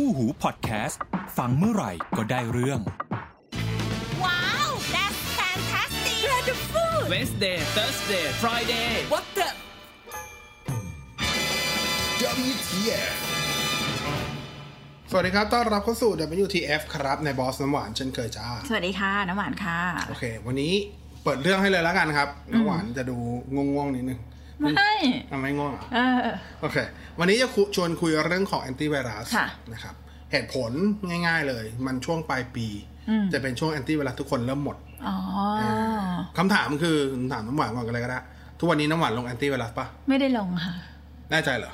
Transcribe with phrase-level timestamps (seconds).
[0.00, 1.00] คู่หูพอดแคสต์
[1.38, 2.80] ฟังเมื่อไหร่ก็ได้เรื่อง
[4.24, 9.48] ว้าว that's fantastic wonderful Wednesday Thursday Friday what the
[12.46, 13.12] WTF
[15.10, 16.12] สวัสดีครับ ต้อนรับเข้าสู่
[16.42, 20.72] WTF ครับ ในบอสน้ำหวานเช่นเคยจ้า สวัสดีค่ะ น้ำหวานค่ะ โอเค วันนี้
[21.24, 23.16] เปิดเรื่องให้เลยแล้วกันครับ น้ำหวานจะดู
[23.54, 24.20] ง่วงๆนิดนึง
[24.60, 24.92] ไม่
[25.32, 26.76] ทำไมง่วงอะเออโอเค
[27.18, 29.94] วันนี้จะคุชวนคุยเรื่องของแอนตี้ไวรัสค่ะนะครับ
[30.32, 30.72] เหตุผล
[31.08, 32.66] ง่าย ๆเลย มันช่วงปลายปี
[33.32, 34.76] จะเป็นช่วงแอนตี้ไวรัสทุกคนเริ่มหมด
[35.06, 35.16] อ๋อ
[36.38, 36.96] คำถามคือ
[37.32, 38.20] ถามน้ำหวานก่อนกันเลยก็ได้
[38.58, 40.74] ทุกวันนี้น้ำหวานลงแอนตี้ไวรัสปะไม่ได้ลงค่ะ
[41.30, 41.72] แน่ใจเหรอ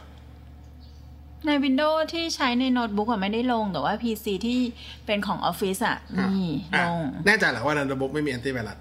[1.46, 4.58] ใน Windows ที่ใช้ในโน้ตบุ๊กอะไม่ได้ลง แต่ว่า PC ที่
[5.06, 8.78] เป็นของออฟฟิศอะมีอะลง แน่ใจเหรอว่าในระบบไม่มีแอนตี้ไวรัส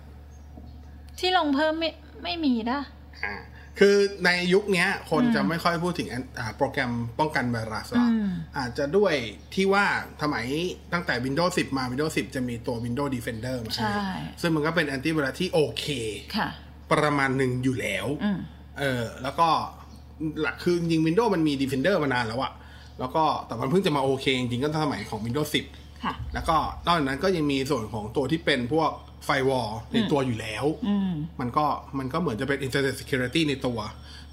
[1.19, 1.89] ที่ลงเพิ่มไม่
[2.23, 2.79] ไม่มีนะ
[3.23, 3.33] อ่า
[3.79, 3.95] คือ
[4.25, 8.09] ในยุคเนี้ยคนจะไม่ค่อยพูดถึงแอนอ่าโปรแกรมป้องกันไวรัสหรอก
[8.57, 9.13] อาจจะด้วย
[9.53, 9.85] ที่ว่า
[10.21, 10.45] สมัย
[10.93, 13.99] ตั้งแต่ Windows 10 มา Windows 10 จะมีตัว Windows Defender มาใช่
[14.41, 15.85] ซึ่งมันก็เป็นแอนตี้ไวรัสที่โอเค
[16.37, 16.49] ค่ะ
[16.91, 18.39] ประมาณหนึ่งอยู่แล้วอืม
[18.79, 19.47] เออแล้วก็
[20.41, 22.51] หลักคือจริง Windows มันมี Defender มานานแล้วอะ
[22.99, 28.89] แล้วก็แต่มันเพิ่งจะมาโอเคจริงๆก็สมัยของ Windows 10ค่ะแล้วก็นอกจากนั้นก็ยังมีส่วนของตัวที่เป็นพวก
[29.25, 31.65] firewall ในตัวอยู่แล้วอืมมันก็
[31.97, 33.79] มันก็เหมือนจะเป็น Internet Security ในตัว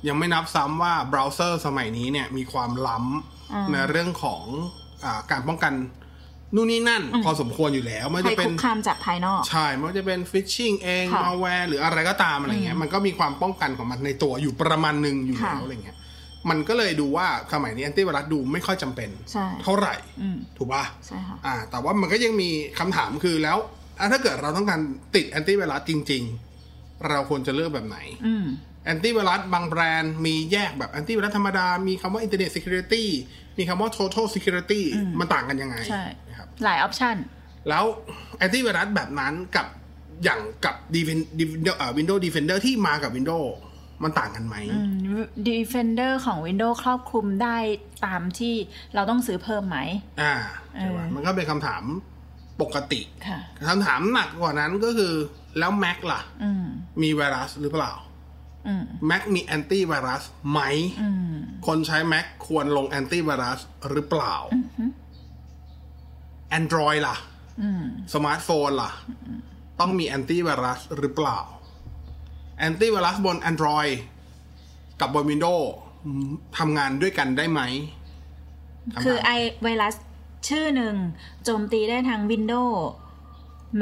[0.08, 4.42] ยังไม่นับซ้ำว่าเบราว์เซอร์สมัยนี้เนี่ยมีความล้ำในเรื่องของ
[5.05, 5.74] อาการป้องกัน
[6.55, 15.96] นู่นนี่นั่น พอสมควรอยู่แล้วไม่ว่าภัยจะเป็นภัยคุกคามจากภายนอก ใช่ไม่ว่าจะเป็น phishing เองค่ะมาแวร์หรืออะไรก็ตามอะไรเงี้ยมันก็มีความป้องกันของมันในตัวอยู่ประมาณหนึ่งอยู่ค่ะแล้วอะไรเงี้ย
[16.50, 23.58] มันก็เลยดูว่าสมัยนี้แอนตี้ไวรัสดูไม่ค่อยจำเป็นใช่เท่าไหร่อืมถูกป่ะใช่ค่ะอ่า แต่ว่ามันก็ยังมีคำถามคือแล้ว
[24.01, 24.81] อะถ้าเกิดเราต้องการ
[25.15, 26.23] ติดแอนตี้ไวรัสจริง
[26.67, 28.47] ๆ เราควรจะเลือกแบบไหนอืม
[28.84, 33.05] แอนตี้ไวรัสบางแบรนด์มีแยกแบบแอนตี้ไวรัสธรรมดา มีคำว่า Internet Security
[33.59, 34.81] มีคำว่า Total Security
[35.20, 37.17] มันต่างกันยังไงใช่นะครับหลายออปชัน
[37.69, 37.84] แล้ว
[38.39, 39.67] แอนตี้ไวรัสแบบนั้นกับ
[40.25, 43.48] อย่างกับ Defend- Defender อ่า Windows Defender ที่มากับ Windows
[44.03, 44.57] มันต่างกันไหม
[45.48, 47.57] Defender ของ Windows ครอบคลุมได้
[48.07, 48.55] ตามที่
[48.95, 49.79] เราต้องซื้อเพิ่มไหม
[50.23, 50.35] อ่า
[50.77, 51.83] ใช่ไหมเออมันก็เป็นคำถาม
[52.63, 53.39] ปกติค่ะ
[53.69, 55.15] คำถามหนักกว่านั้นก็คือ
[55.59, 56.67] แล้ว Mac ล่ะอืม
[57.03, 57.93] มีไวรัสหรือเปล่า
[58.67, 60.61] อืม Mac มีแอนตี้ไวรัสไหม
[61.03, 61.35] อืม
[61.67, 63.59] คนใช้ Mac ควรลงแอนตี้ไวรัส
[63.91, 64.35] หรือเปล่า
[66.59, 67.17] Android ล่ะ
[67.63, 67.85] อืม
[68.15, 68.92] สมาร์ทโฟนล่ะ
[69.81, 71.39] ต้องมีแอนตี้ไวรัสหรือเปล่า
[72.59, 73.92] แอนตี้ไวรัสบน Android
[75.01, 75.65] กับบน Windows
[76.59, 79.31] ทำงานด้วยกันได้ไหมำถามคือไอ
[79.63, 79.95] ไวรัส
[80.48, 80.95] ชื่อหนึ่ง
[81.45, 82.78] โจมตีได้ทั้ง Windows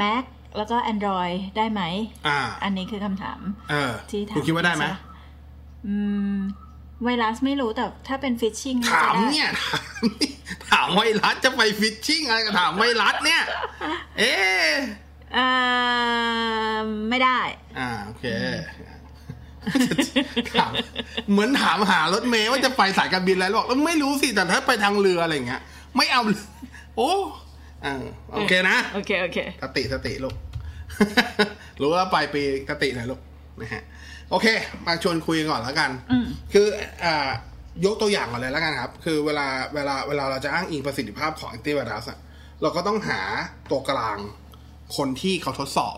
[0.01, 0.23] Mac
[0.57, 1.81] แล้วก็ Android ได้ไหม
[2.27, 3.39] อ่า อันนี้คือคำถาม
[3.69, 4.99] เออที่ถามคุณคิดว่าได้ไหมใช่ปะ
[5.87, 5.95] อื
[6.35, 6.37] ม
[7.03, 9.83] ไวรัสไม่รู้แต่ถ้าเป็นฟิชชิงถามเนี่ย ถาม
[10.69, 13.41] ถามไวรัสจะไปฟิชชิ่งอะไรก็ถามไวรัสเนี่ย
[14.19, 14.71] เอ๊ะ
[15.37, 15.49] อ่า
[17.09, 17.39] ไม่ได้
[17.79, 18.25] อ่าโอเค
[20.59, 20.71] ถาม
[21.31, 25.61] เหมือนถามหารถเมย์ว่าจะไปสายการบินอะไรหรอกแล้วไม่รู้สิแต่ถ้าไปทางเรืออะไรอย่างเงี้ย
[25.97, 26.39] ไม่เอาเลย
[26.95, 27.11] โอ้
[27.85, 27.93] อ่า
[28.33, 30.35] โอเคนะ โอเค โอเคสติสติลูก
[31.81, 33.21] รู้ว่าปลายปีสติหน่อยลูก
[33.61, 33.83] นะฮะ
[34.29, 34.47] โอเค
[34.85, 36.67] มาชวนคุยกันก่อนแล้วกันอืมคือ
[37.03, 37.29] อ่า
[37.85, 42.19] ยกตัวอย่างก่อนเลยแล้วกันครับ คือเวลาเวลาเวลาเราจะอ้างอิงประสิทธิภาพของแอนตี้ไวรัสอะ
[42.61, 43.21] เราก็ต้องหา
[43.71, 44.17] ตัวกลาง
[44.97, 45.97] คนที่เขาทดสอบ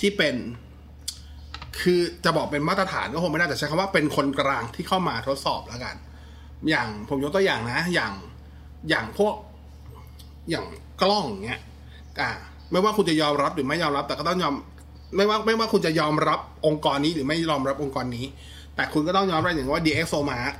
[0.00, 0.36] ที่เป็น
[1.80, 5.96] คือจะบอกเป็นมาตรฐานก็คงไม่ได้แต่ใช้คำว่าเป็นคนกลางที่เข้ามาทดสอบแล้วกัน
[6.70, 8.12] อย่างผมยกตัวอย่างนะ อย่าง
[8.88, 9.34] อย่างพวก
[10.50, 10.64] อย่าง
[11.02, 11.60] กล้องเงี้ย
[12.20, 12.30] อ่า
[12.70, 14.54] ไม่ว่าคุณจะยอมรับหรือไม่ยอมรับ แต่ก็ต้องยอม
[15.16, 18.26] ไม่ว่าไม่ว่าคุณจะยอมรับองค์กรนี้หรือไม่ยอมรับองค์กรนี้
[18.76, 20.52] แต่คุณก็ต้องยอมรับอย่างว่า DxOMark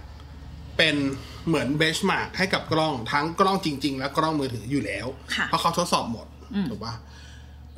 [0.77, 0.97] เป็น
[1.47, 6.27] เหมือน benchmark ให้กับกล้องทั้งกล้องจริง ๆ และกล้องมือถืออยู่แล้วค่ะเพราะเขาทดสอบหมด
[6.71, 6.95] ถูกปะ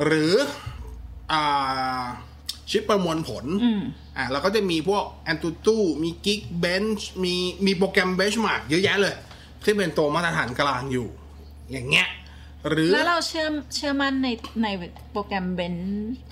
[0.04, 0.32] หรือ
[1.32, 2.02] อ่า
[2.70, 3.82] ชิปประมวลผลอืม
[4.16, 7.34] อ่าเราก็จะมีพวก Antutu มี Geekbench มี
[7.66, 9.16] มีโปรแกรม Benchmark เยอะแยะเลย
[9.64, 11.08] ที่เป็นตัวมาตรฐานกลางอยู่
[11.72, 12.08] อย่างเงี้ย
[12.68, 14.28] หรือแล้วเราเชื่อเชื่อมั่นใน
[14.62, 14.68] ใน
[15.12, 15.74] โปรแกรม bench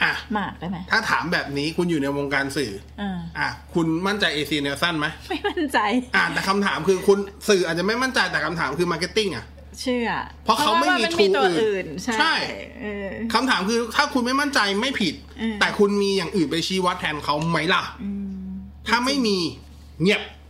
[0.03, 5.79] อะมากได้ไหมถ้าถามแบบนี้คุณอยู่ในวงการสื่ออ่าอะคุณมั่นใจ AC Nielsen ไหมไม่มั่นใจ
[6.17, 7.19] อ่าแต่คำถามคือคุณ
[7.49, 9.45] สื่ออาจจะไม่มั่นใจแต่คำถามคือ Marketing อะ
[9.81, 10.09] เชื่อ
[10.45, 12.35] เพราะเขาไม่มีว่น tool ตัวอื่อื่นนใช่ใช่
[12.81, 17.83] เออคำถามคือถ้าคุณไม่มั่นใจไม่ผิดอืมแต่คุณมีอย่างอื่นไปชี้วัดแทนเขาไหมล่ะ
[18.89, 19.37] ถ้าไม่มี
[20.03, 20.42] เงียบเออ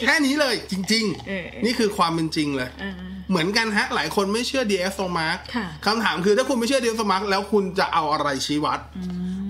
[0.00, 2.94] แค่นี้เลยจริงเออๆนี่คือความเป็นจริงเลยเออ
[3.30, 8.80] เหมือนกันฮะ หลายคนไม่เชื่อ DxOMark ค่ะคำถามคือถ้าคุณไม่เชื่อ DxOMark แล้วคุณจะเอาอะไรชี้วัด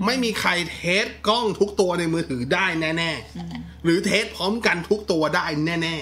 [0.05, 2.65] ไม่มีใคร test กล้องทุกตัวในมือถือได้
[2.97, 3.11] แน่
[3.47, 5.95] ๆ หรือ test พร้อมกันทุกตัวได้แน่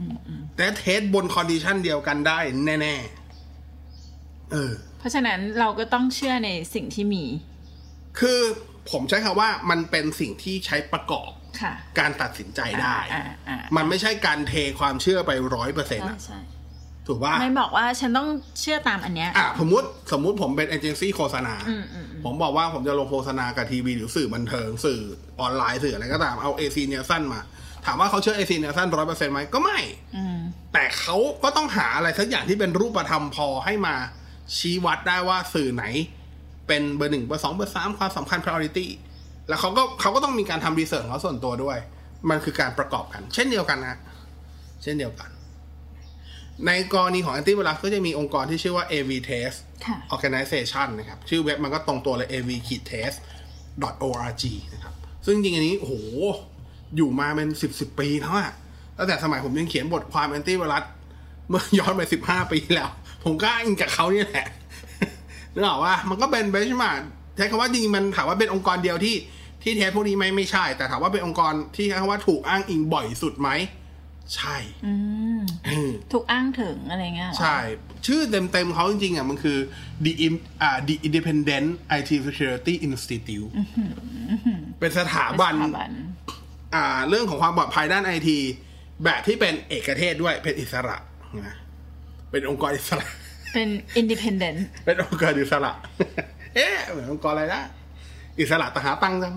[0.00, 2.38] ๆและ test บน condition เดียวกันได้
[2.82, 2.94] แน่
[3.74, 7.24] ๆ เออ เพราะฉะนั้นเราก็ต้องเชื่อในสิ่งที่มี
[8.18, 8.40] คือ
[8.90, 11.41] ผมใช้คำว่ามันเป็นสิ่งที่ใช้ประกอบค่ะ
[11.98, 16.40] การตัดสินใจได้อ่าอ่ามันไม่ใช่การเทความเชื่อไปร้อยเปอร์เซ็นต์ใช่ใช่
[17.06, 18.28] ถูกป่ะไม่บอกว่าฉันต้อง
[18.60, 25.00] เชื่อตามอันเนี้ยอะสมมติสมมุติผมเป็นเอเจนซี่โฆษณาอืมอืมอืมผมบอกว่าผมจะลงโฆษณากับทีวีหรือสื่อบันเทิง สื่อ
[25.40, 27.40] ออนไลน์สื่ออะไรก็ตามเอา ACNielsen มา
[27.86, 29.78] ถามว่าเขาเชื่อ ACNielsen ร้อยเปอร์เซ็นต์ไหมก็ไม่
[30.16, 30.38] อืม
[30.72, 33.94] แต่เขาก็ต้องหาอะไรสักอย่างที่เป็นรูปธรรมพอให้มา
[34.56, 35.84] ชี้วัดได้ว่าสื่อไหน
[36.68, 38.86] เป็นเบอร์หนึ่งเบอร์สองเบอร์สามความสำคัญ priority
[39.48, 41.78] แล้วเขาก็เขาก็ต้องมีการทำ research ของเขาส่วนตัวด้วย
[42.30, 43.96] มันคือการประกอบกัน เช่นเดียวกันนะ
[44.82, 45.30] เช่นเดียวกัน
[46.66, 52.50] ในกรณีของ antivirus ก็จะมีองค์กรที่ชื่อว่า AV Test ค่ะ organization นะครับ ชื่อเว็บมันก็ตรงตัวเลย av
[52.90, 53.16] test
[54.08, 54.94] org นะครับ
[55.26, 55.94] ซึ่งจริงๆอันนี้โอ้โห
[56.96, 58.50] อยู่มาเป็นสิบสิบปีแล้วอะ
[58.98, 60.84] ตั้งแต่สมัยผมยังเขียนบทความแอนตี้ไวรัส
[61.48, 62.90] เมื่อย้อนไปสิบห้าปีแล้ว
[63.24, 64.46] ผมก็อ้างอิงกับเขาเนี่ยแหละ
[65.54, 66.92] นึกออกว่ามันก็เป็นเบชมา
[67.36, 69.16] ใช้คำว่าจริงๆมันถามว่าเป็นองค์กรเดียวที่
[69.62, 73.50] ที่เทสพวกนี้ไหมไม่ใช่ แต่ถามว่าเป็นองค์กรที่ใช้คำว่าถูกอ้างอิงบ่อยสุดไหม
[74.36, 74.56] ใช่
[74.86, 74.92] อื
[75.38, 77.58] มเออถูกอ้างถึงอะไรเงี้ยเหรอใช่
[78.06, 79.58] ชื่อเต็มๆเขาจริงๆอะมันคือ
[80.04, 81.68] the Im- อ่า the Independent
[81.98, 83.50] IT Security Institute
[84.80, 85.92] เป็นสถาบันสถาบัน
[86.74, 88.38] อ่า เรื่องของความปลอดภัยด้านไอที
[89.04, 90.96] แบบที่เป็นเอกเทศด้วยเป็นอิสระ
[91.40, 91.56] นะ
[92.30, 93.06] เป็นองค์กรอิสระ
[93.54, 93.68] เป็น
[94.00, 95.72] independent เป็นองค์กรอิสระ
[96.54, 97.62] เอ๊ะเหมือนองค์กรอะไรนะ
[98.38, 99.34] อิสระแต่หาตังค์จัง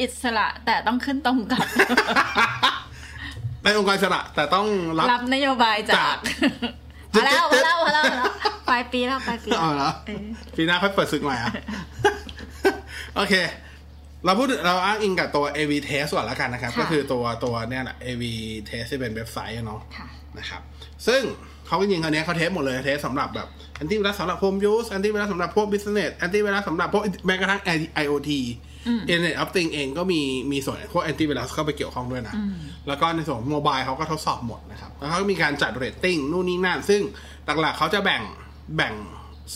[0.00, 1.66] อิสระแต่ต้องขึ้นตรงกับ
[3.62, 4.66] เป็นองค์กรอิสระแต่ต้อง
[4.98, 6.18] รับรับนโยบายจาจากก
[7.12, 8.32] พอแล้วพอแล้วพอแล้วพอแล้ว
[8.68, 10.26] ปลายปีแล้วปลายปีเอาเหรอเออ
[10.56, 11.52] ปีหน้าค่อยเปิดศึกใหม่อะ
[13.16, 13.34] โอเค
[14.24, 18.24] เราพูดเราอ้างอิงกับตัว AV Test ก่อนแล้วกันนะครับค่ะก็คือตัวตัวเนี่ยแหละ AV
[18.68, 20.06] Test ที่เป็นเว็บไซต์อะเนาะค่ะ
[20.38, 20.60] นะครับ
[21.06, 21.22] ซึ่ง
[21.66, 23.48] เขาจริงๆคันนี้เขา test หมดเลย test สำหรับแบบ
[23.80, 27.60] แอนตี้ไวรัสสำหรับ home use แอนตี้ไวรัสสำหรับพวก business แอนตี้ไวรัสสำหรับพวกแม้กระทั่ง
[28.04, 28.30] IoT
[29.12, 30.20] Internet of Things เองก็มี
[30.52, 32.34] มีส่วนพวกแอนตี้ไวรัสเข้าไปเกี่ยวข้องด้วยนะ
[32.88, 37.00] แล้วก็ในส่วนของ mobile เขาก็ทดสอบหมดนะครับ แล้วเขาก็มีการจัดเรตติ้งนู่นนี่นั่น ซึ่ง
[37.60, 38.22] หลักๆเขาจะแบ่ง
[38.76, 38.94] แบ่ง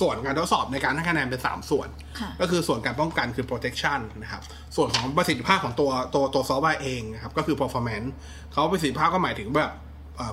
[0.01, 1.89] ส่วนการทดสอบในการให้คะแนนเป็น 3 ส่วน
[2.21, 4.43] ค่ะก็คือส่วนการป้องกันคือ protection นะครับ
[4.77, 8.09] ส่วนของประสิทธิภาพของตัวตัวตัวซอฟต์แวร์เองนะครับ ก็คือ performance
[8.53, 9.84] เขาประสิทธิภาพก็หมายถึงแบบเอ่อ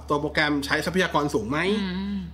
[0.09, 1.59] ตัวโปรแกรมใช้ทรัพยากรสูงไหม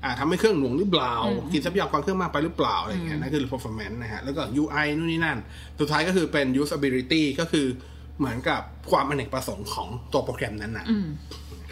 [0.04, 1.14] อ่าทำให้เครื่องหน่วงหรือเปล่า
[1.54, 5.38] กินทรัพยากรเครื่องมากไปหรือเปล่าอะไรอย่างเงี้ยนั่นคือ performance นะฮะ แล้วก็ UI นู่นนี่นั่น
[5.80, 7.66] สุดท้ายก็คือเป็น usability ก็คือ
[8.18, 8.62] เหมือนกับ
[8.92, 10.86] ความอเนกประสงค์ของตัวโปรแกรมนั้นๆนะ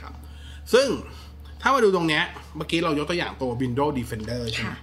[0.01, 0.13] ครับ
[0.73, 0.87] ซึ่ง
[1.61, 2.23] ถ้ามาดูตรงเนี้ย
[2.57, 4.79] เมื่อกี้เรายกตัวอย่างตัว Windows Defender ใช่ไหมค่ะ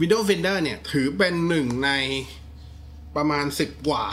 [0.00, 1.90] Windows Defender เนี่ย ถือเป็นหนึ่งใน
[3.16, 4.04] ประมาณสิบกว่า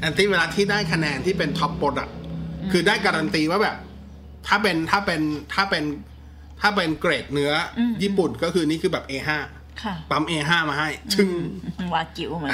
[0.00, 2.08] แอนตี้ไวรัสที่ได้คะแนนที่เป็นท็อปโปรดัก
[2.72, 3.76] คือได้การันตีว่าแบบ
[4.48, 5.20] ถ้าเป็นถ้าเป็น
[5.54, 5.84] ถ้าเป็น
[6.60, 9.30] ถ้าเป็นเกรดเนื้ออญี่ปุ่นก็คือนี่คือแบบ A5
[9.82, 11.28] ค่ะปั๊ม A5 มาให้ชึง
[11.94, 12.48] วากิวไหม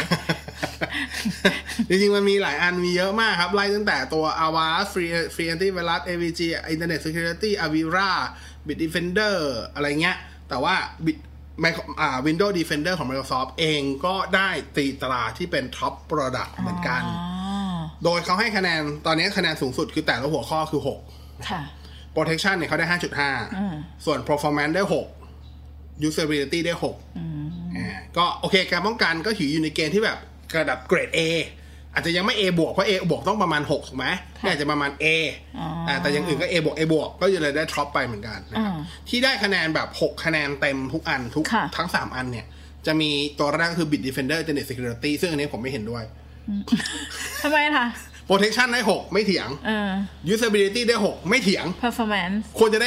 [1.89, 6.41] จริงๆ มันมีหลายอันมีเยอะมากครับ ไล่ตั้งแต่ตัว Avast Free Free Antivirus AVG
[6.75, 8.11] Internet Security Avira
[8.67, 9.37] Bitdefender
[9.75, 10.17] อะไรเงี้ย
[10.49, 10.75] แต่ว่า
[11.07, 11.19] Bit
[11.61, 11.71] ไม่
[12.01, 17.25] อ่า Windows Defender ของ Microsoft เองก็ได้ตีตราที่เป็น Top Product เหมือนกันอ๋
[17.77, 21.80] อโดยเขาให้คะแนน ตอนนี้คะแนนสูงสุดคือแต่ละหัวข้อคือค่ะ6
[22.21, 24.83] Protection เนี่ยเขาได้อืม5.5ส่วน Performance ได้
[25.45, 30.19] 6 Usability ได้6อ่าก็โอเคการป้องกันก็ถืออยู่ในเกณฑ์ที่แบบ
[30.59, 31.21] ระดับเกรด A
[31.95, 34.07] อาจจะยังไม่ A บวกเพราะ A บวกต้องประมาณ6ถูกไหม
[34.43, 35.07] นี่อาจจะประมาณ A
[35.59, 42.47] อ๋ออ่าแต่อยังอื่นก็ A บวก A บวกก็เลยได้ท็อปไปเหมือนกันนะครับอ่าที่ได้คะแนนแบบ 6 คะแนนเต็มทุกอันทุกค่ะทั้ง 3 อันเนี่ย
[42.87, 46.05] จะมีตัวแรกก็คือ Bit Defender Internet Security ซึ่งอันนี้ผมไม่เห็นด้วย
[47.43, 47.87] ทำไมล่ะ
[48.31, 49.91] Protection ได้ 6 ไม่เถียงเออ
[50.35, 52.87] Usability ได้ 6 ไม่เถียง performance ควรจะได้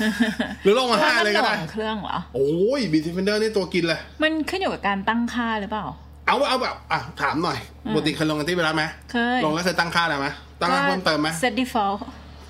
[0.00, 5.86] 5.5 หรือลงมา 5 เลยก็ได้พราะมันหน่วงเครื่องเหรอ โอ้ย Bit Defender นี่ตัวกินเลย มันขึ้นอยู่กับการตั้งค่าหรือเปล่า
[6.26, 7.58] เอาเอาแบบ อะ ถามหน่อย
[7.94, 10.28] ปกติเคยลงกันที่ไปแล้วไหมเคย ลงแล้วเคยตั้งค่าอะไรไหม
[10.60, 11.98] ตั้งค่าเพิ่มเติมไหม set default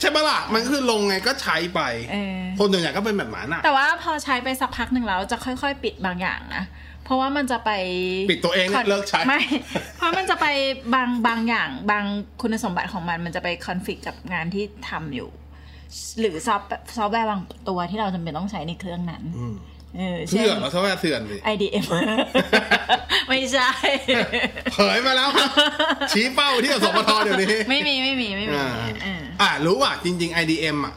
[0.01, 1.81] ใช่ปะล่ะ มันก็คือลงไงก็ใช้ไป
[2.13, 6.65] เออคนส่วนใหญ่ก็เป็นแบบนั้นอะแต่ว่าพอใช้ไปสักพักหนึ่งแล้วจะค่อยๆ ปิดบางอย่างนะ
[7.09, 7.71] เพราะว่ามันจะไป
[8.31, 9.41] ปิดตัวเองเนี่ยเลิกใช้ไม่
[9.97, 10.47] เพราะมันจะไป
[10.95, 12.05] บางบางอย่างบาง
[12.41, 15.29] คุณสมบัติของมันมันจะไปคอนฟ lict กับงานที่ทำอยู่
[16.21, 19.23] หรือซอฟต์ซอฟต์แวร์บางตัวที่เราจำเป็นต้องใช้ในเครื่องนั้น
[19.97, 21.85] เออเช่เสื่นอมแล้วซะว่าเสื่อมดิ IDM
[23.29, 23.69] ไม่ใช่
[24.73, 25.51] เผยมาแล้วครับ
[26.13, 28.69] ชี้เป้าที่อสมทเดี๋ยวนี้ ไม่มีไม่มีไม่มีอ่า
[29.03, 30.95] เอออ่ารู้ว่าจริง ๆ IDM อะ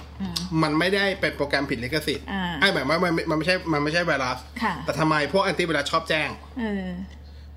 [0.63, 6.29] มันไม่ได้เป็นโปรแกรมผิดลิขสิทธิ์อ่าไอ้แบบว่ามันมันไม่ใช่มันไม่ใช่ไวรัสค่ะแต่ทำไมพวกแอนตี้ไวรัสชอบแจ้ง
[6.59, 6.87] เออ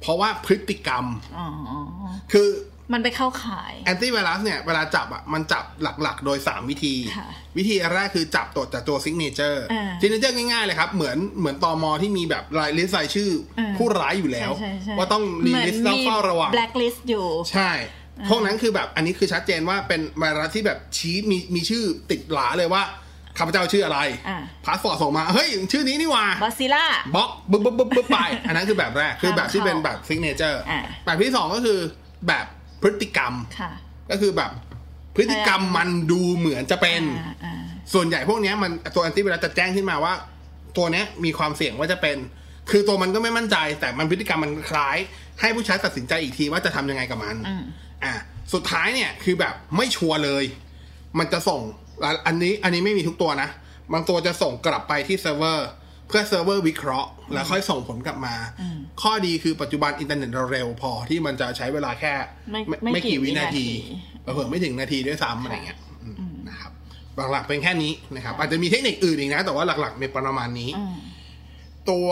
[0.00, 1.04] เพราะว่าพฤติกรรม
[1.38, 1.46] อ๋อ
[2.32, 2.48] คือ
[2.92, 5.64] มันไปเข้าขายแอนตี้ไวรัสเนี่ย เวลาจับอะมันจับ
[6.02, 17.70] หลักๆ โดย 3 วิธีค่ะวิธีแรกคือจับตัวจากตัวซิกเนเจอร์อ่าซิกเนเจอร์ง่ายๆเลยครับ เหมือนเหมือนตอมอที่มีแบบรายลิสต์รายชื่ออาผู้ร้ายอยู่แล้วใช่ใช่ว่าต้องรีลิสต์ต้องเฝ้าระวังแบล็คลิสต์อยู่ ใช่
[18.28, 22.82] พวกนั้นคือแบบอันนี้คือชัดเจนว่าเป็นไวรัสที่แบบชี้มีมีชื่อติดหลาเลยว่า
[23.38, 23.98] ข้าพเจ้าชื่ออะไร
[24.28, 31.78] อ่าพาสปอร์ตส่งมา เฮ้ย ชื่อนี้นี่หว่าบอสซิล่าบล็อกบึ๊บบึ๊บบึ๊บบึ๊บไป อันนั้นคือแบบแรก คือแบบที่เป็นแบบซิกเนเจอร์อ่าแบบที่สองก็คือ
[32.28, 32.46] แบบ
[32.82, 33.72] พฤติกรรมค่ะ
[34.10, 34.50] ก็คือแบบ
[35.16, 37.62] พฤติกรรมมันดูเหมือนจะเป็นอ่าอ่า
[37.94, 40.14] ส่วนใหญ่พวกเนี้ยมันตัวแอนตี้ไวรัสจะแจ้งขึ้นมาว่า
[40.76, 42.16] ตัวเนี้ยมีความเสี่ยงว่าจะเป็น
[42.70, 44.96] คือตัวมันก็ไม่มั่นใจ แต่มันพฤติกรรมมันคล้าย
[45.40, 47.62] ให้ผู้ใช้ตัดสินใจอีกทีว่าจะทำยังไงกับมันอืม
[48.04, 48.12] อ่า
[48.54, 50.44] สุดท้ายเนี่ยคือแบบไม่ชัวร์เลย
[51.18, 51.60] มันจะส่ง
[52.26, 53.48] อันนี้อันนี้ไม่มีทุกตัวนะ
[53.92, 55.68] บางตัวจะส่งกลับไปที่เซิร์ฟเวอร์
[56.08, 58.34] เพื่อเซิร์ฟเวอร์วิเคราะห์ แล้วค่อยส่งผลกลับมา
[59.02, 62.12] ข้อดีคือปัจจุบันอินเทอร์เน็ตเราเร็วพอที่มันจะใช้เวลาแค่
[62.52, 62.60] ไม่
[62.92, 66.72] ไม่กี่กี่วินาวินาทีทีเผื่อไม่ถึงนาทีด้วยซ้ำอะไรเงี้ยอืมนะครับ
[67.32, 70.96] หลักๆเป็นแค่นี้นะครับ อาจจะมีเทคนิคอื่นอีกนะ แต่ว่าหลักๆในประมาณนี้อืม
[71.90, 72.08] ตัว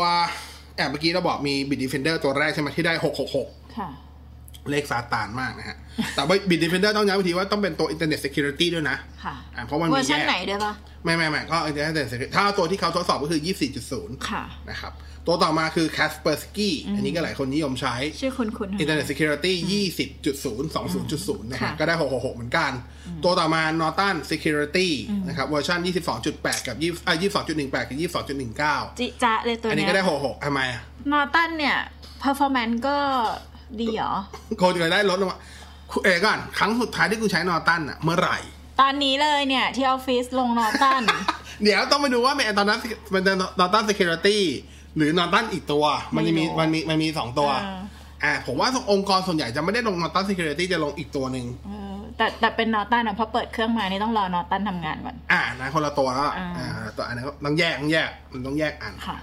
[0.76, 2.92] แอบเมื่อกี้เราบอกมีบิ t ด e เฟนเดอร์ตัวแรกใช่ไหมที่ได้
[3.34, 3.88] 666ค่ะ
[4.71, 5.76] เลขซาตานมากนะฮะ
[6.14, 10.73] แต่ว่าบิ t ด e เฟนเดอร์ต้องย้ำอีกทีว่าต้องเป็นตัว Internet Security ด้วยนะ ค่ะอ่าเพราะมันมีเวอร์ชันแยกไหนด้วยปะ
[11.04, 13.40] ไม่ไม่ไม่ก็ Internet Security ถ้าตัวที่เขาทดสอบก็คือ
[13.85, 14.92] 24.0 ค่ะ นะครับ
[15.26, 19.52] ตัวต่อมาคือ Kaspersky อันนี้ก็หลายคนนิยมใช้ ชื่อคุ้นๆ Internet Security
[20.11, 22.73] 20.0 20.0 นะฮะค่ะก็ได้ 666 เหมือนกัน
[23.25, 24.88] ตัวต่อมา Norton Security
[25.28, 25.78] นะครับ เวอร์ชัน
[26.23, 30.80] 22.8 กับ20อะ22.18 กับ 22.19จิจะเลยตัวอันเนี้นี้ยก็ได้ 66ทำไมอะ
[31.12, 31.78] Norton เนี่ย
[32.23, 32.99] performance ก็
[33.81, 34.12] ดีเหรอ
[34.59, 35.38] โคจะได้ลดลงมา
[36.05, 38.38] เอ๋ก่อนครั้งสุดท้ายที่คุณใช้ Norton อะเมื่อไหร่
[38.81, 41.02] ตอนนี้เลยเนี่ย ที่ออฟฟิศลง Norton
[41.62, 43.23] เดี๋ยวต้องไปดูว่าเป็นตอนนั้นเป็น
[43.61, 44.38] Norton Security
[44.97, 47.81] หรือ Norton อีกตัว มันจะมีไม่รู้มันมีมันมีสองตัวอ่า
[48.25, 59.19] อ่าผมว่าองค์กรส่วนใหญ่จะไม่ได้ลง Norton Security จะลงอีกตัวหนึ่งเออแต่แต่เป็นนอร์ตันอะพอเปิดเครื่องมานี่ต้องรอนอร์ตันทำงานก่อนอ่านะคนละตัวแล้วล่ะอ่าอ่าตัวอันนั้นก็ต้องแยกต้องแยกมันต้องแยกอันค่ะ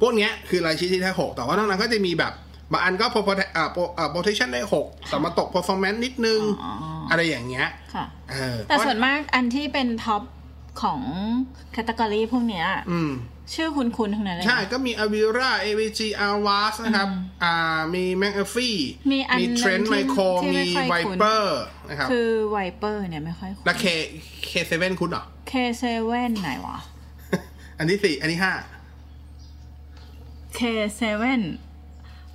[0.00, 2.32] พวกเนี้ยคือรายชื่อที่ได้หกแต่ว่านอกนั้นก็จะมีแบบ
[2.72, 6.72] บางอันก็ prote- อ่า pro- อ่า protection ได้หกแต่มาตก performance นิดนึงอ๋อ
[7.10, 10.22] อะไรอย่างเงี้ยค่ะเออแต่ส่วนมากอันที่เป็น top
[10.82, 11.00] ของ
[11.72, 13.12] category พวกเนี้ยอืม
[13.54, 17.08] ชื่อคุ้นๆทั้งนั้นเลยนะใช่ ก็มี Avira AVG Avast นะครับ
[17.44, 18.78] อ่า มี McAfee
[19.12, 21.44] มีอันมี Trend หนึ่งที่ Micro ที่มีไม่ค่อยคุ้น VIPRE
[21.88, 23.84] นะครับ คือ VIPRE เนี่ยไม่ค่อยคุ้นแล้ว K
[24.50, 25.84] K7 คุ้นเหรอ K7
[26.40, 26.78] ไหนวะ
[27.78, 28.52] อันที่สี่อันที่ห้า
[30.58, 31.02] K7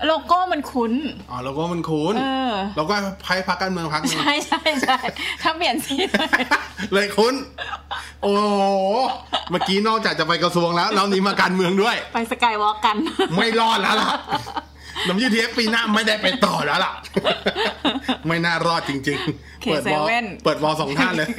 [0.05, 0.93] โลโก้มันคุ้น
[1.31, 4.97] อ๋อโลโก้มันคุ้นเออแล้วก็ไพ่พักการเมืองพักหนึงใช่ใช่ใช่
[5.41, 6.41] ถ้าเปลี่ยนสีเลย
[6.93, 7.33] เลยคุ้น
[8.23, 8.61] โอ้โห
[9.49, 12.95] เมื่อกี้นอกจากจะไปกระทรวงแล้วเรานี้มาการเมืองด้วย ไปสกายวอล์กกัน
[13.37, 14.09] ไม่รอดแล้วล่ะ
[15.07, 16.93] น้ำยืดเทียปีหน้าไม่ได้ไปต่อแล้วล่ะ
[18.27, 21.29] ไม่น่ารอดจริง ๆ เปิดวอล K7 เปิดวอลสองด้านเลย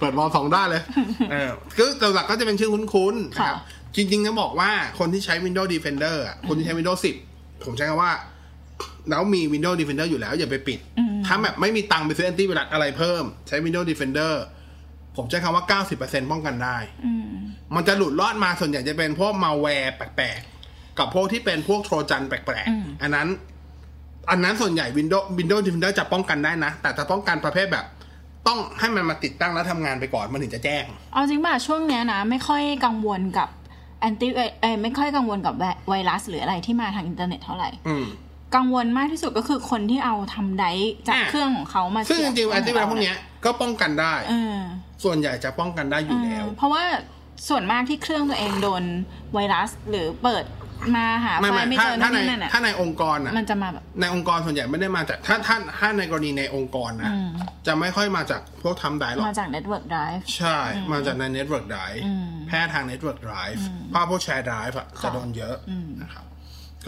[0.00, 0.82] เปิดวอลสองด้านเลย
[1.30, 7.27] เออคือแต่หลักก็จะเป็นชื่อคุ้นๆนะครับค่ะจริงๆจะบอกว่าคนที่ใช้ Windows Defender อะคนที่ใช้ Windows 10
[7.64, 8.12] ผมใช้คำว่า
[9.10, 10.78] แล้วมี Windows Defender อยู่แล้ว อย่าไปปิด
[11.26, 14.34] ถ้าแบบไม่มีตังค์ไปซื้อแอนตี้ไวรัสอะไรเพิ่ม ใช้ Windows Defender
[15.16, 16.78] ผมใช้คำว่า 90%ป้องกันได้
[17.74, 23.28] มันจะหลุดรอดมาส่วนใหญ่จะเป็นพวกมาแวร์แปลกๆ กับพวกที่เป็นพวกโทรจันแปลกๆ อันนั้น
[24.30, 27.86] อันนั้นส่วนใหญ่ Windows Windows Defender จะป้องกันได้นะ แต่จะป้องกันประเภทแบบ
[28.46, 33.48] ต้องให้มันมาติดตั้งแล้วทำงานไปก่อนมันถึงจะแจ้ง เอาจริงป่ะช่วงเนี้ยนะ ไม่ค่อยกังวลกับ
[34.00, 38.06] แอนตี้เอ้ยไม่ค่อยกังวลกับไวไวรัสหรืออะไรที่มาทางอินเทอร์เน็ตเท่าไหร่อืม
[38.56, 44.58] กังวลมากที่สุดก็คือคนที่เอาทำไดร์จากอะเครื่องของเขามาซึ่งจเสียบริงๆแอนตี้ไวรัสพวกเนี้ยก็ป้องกันได้เออ
[45.04, 46.84] ส่วนใหญ่จะป้องกันได้อยู่แล้ว เพราะว่า
[47.48, 48.84] ส่วนมากที่เครื่องตัวเองโดน
[49.34, 50.44] ไวรัส หรือเปิด
[50.96, 57.30] มาหาไม่ไฟไม่ล์ไม่ถ้าเจอถ้านั่นในนี่นั่นอะถ้าในองค์กรอะมันจะมาแบบ ในองค์กรส่วนใหญ่ไม่ได้มาจากถ้าถ้าถ้าในกรณีในองค์กรนะอืม
[57.66, 60.58] จะไม่ค่อยมาจากพวกทำได้หรอก มาจาก Network Drive ใช่
[60.92, 63.60] มาจากใน Network Drive อืม แพร่ทาง Network Drive
[63.94, 65.56] ภาพพวกแชร์ Drive อะจะโดนเยอะ
[66.02, 66.24] นะครับ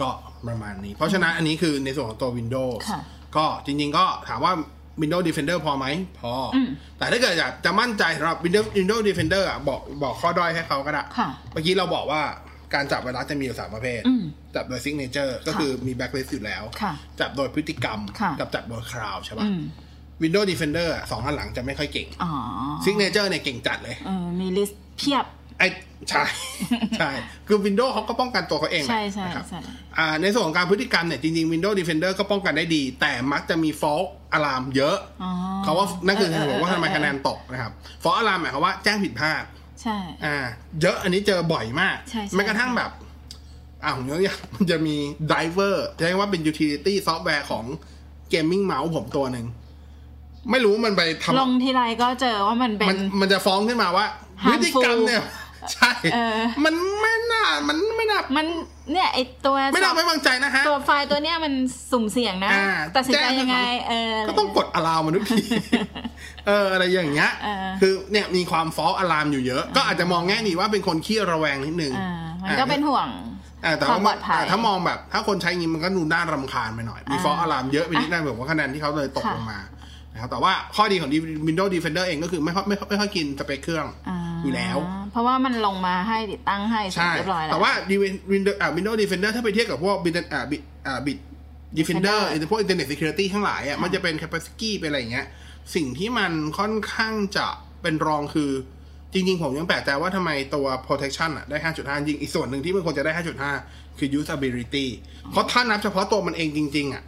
[0.01, 0.09] ก็
[0.47, 3.01] ประมาณนี้ เพราะฉะนั้นอันนี้คือในส่วนของตัว Windows ค่ะ
[3.37, 4.53] ก็จริงๆก็ถามว่า
[5.01, 5.85] Windows Defender พอไหม
[6.19, 12.21] พออมแต่ถ้าเกิดอยากจะมั่นใจสำหรับ Windows Windows Defender อะบอกบอกข้อด้อยให้เขาก็ได้ ค่ะ เมื่อกี้เราบอกว่า
[12.73, 14.23] การจับไวรัสจะมีอยู่สามประเภทอืม
[14.55, 19.61] จับโดย Signature ก็คือมี Blacklist อยู่แล้วค่ะจับโดยพฤติกรรมค่ะกับจับโดยคราวใช่ป่ะอืม
[20.23, 22.31] Windows Defender อะสองอันหลังจะไม่ค่อยเก่งอ๋อ
[22.85, 25.25] Signature เนี่ยเก่งจัดเลยเออมีลิสต์เพียบ
[25.59, 25.69] ไอ้
[26.09, 26.23] ใช่
[26.99, 27.09] ใช่
[27.47, 29.59] คือ Windows เขาก็ป้องกันตัวเขาเองแหละใช่ใช่นะครับใช่
[29.97, 35.31] อ่าในส่วนของการพฤติกรรมเนี่ยจริงๆ Windows Defender ก็ป้องกันได้ดี แต่มักจะมี fault alarm เยอะอ๋อ
[35.63, 37.71] เขาว่านั่นคือเออเหตุผลว่าทำไมเออคะแนนตกนะครับ
[38.03, 39.43] fault alarm หมายความว่าแจ้งผิดพลาด
[39.81, 40.37] ใช่อ่า
[40.81, 42.91] เยอะอันนี้เจอบ่อยมากใช่ใช่แม้กระทั่งแบบ
[43.83, 44.95] อ่าผมยกตัวอย่างมันจะมี
[45.31, 47.65] driver จะเรียกว่าเป็น utility software ของ
[48.29, 49.45] เกมมิ่งเมาส์ผมตัวหนึ่ง
[50.51, 54.05] ไม่รู้มันไปทำลงทีไรก็เจอว่ามันเป็น มันมันจะฟ้องขึ้นมาว่า
[54.43, 55.23] Harmful พฤติกรรมเนี่ย
[55.73, 57.10] ใช่เออมันไม่น่า
[57.67, 58.45] มันไม่น่ามัน
[58.91, 61.53] เนี่ยไอตัวไม่น่าไม่วางใจนะฮะตัวไฟล์ตัวเนี้ยมัน
[61.91, 63.57] สุ่มเสี่ยงนะอ่าตัดสินใจยังไง
[63.87, 65.43] เออก็ต้องกดอะลามมันทุกที
[66.47, 72.11] เอออะไรอย่างเงี้ยเออคือเนี่ยมีความฟ้องอะลามอยู่เยอะ ก็อาจจะมองแง่ดีว่าเป็นคนขี้ระแวงนิดนึงอ่า
[72.43, 73.09] มันก็เป็นห่วง
[73.65, 79.59] อ่าแต่ความว่าปลอดภัยอ่าถ้ามองแบบ ถ้าคนใช้อย่างนี้มันก็ดูน่ารำคาญไปหน่อย มีอ่าฟ้องอะลามเยอะไปนิดนึงแบบว่าคะแนนที่เขาเลยตกค่ะลงมา
[80.13, 81.09] นะครับแต่ว่าข้อดีของ
[81.47, 84.77] Windows Defender เองก็คือไม่ค่อยไม่ค่อยไม่ค่อยกินสเปคเครื่องา อยู่แล้ว
[85.11, 87.71] เพราะว่ามันลงมาให้ติดตั้งให้เสร็จใช่เรียบร้อยแล้วแต่ว่า
[88.31, 90.57] Windows อ่า Windows Defender ถ้าไปเทียบกับพวกบิอ่าบิ
[90.87, 91.13] อ่าบิ
[91.77, 95.27] Defender Defender พวก Internet Security ทั้งหลายอะมันจะเป็น Capacity เป็นอะไรอย่างเงี้ย
[95.75, 97.47] สิ่งที่มันค่อนข้างจะ
[97.81, 98.51] เป็นรองคือ
[99.13, 103.11] จริงๆ ผมยังแปลกใจว่าทำไมตัว protection อะได้ 5.5 จริง อีกส่วนหนึ่งที่มันควรจะได้
[103.55, 104.85] 5.5 คือ usability
[105.31, 107.03] เพราะถ้านับเฉพาะตัวมันเองจริง ๆอะ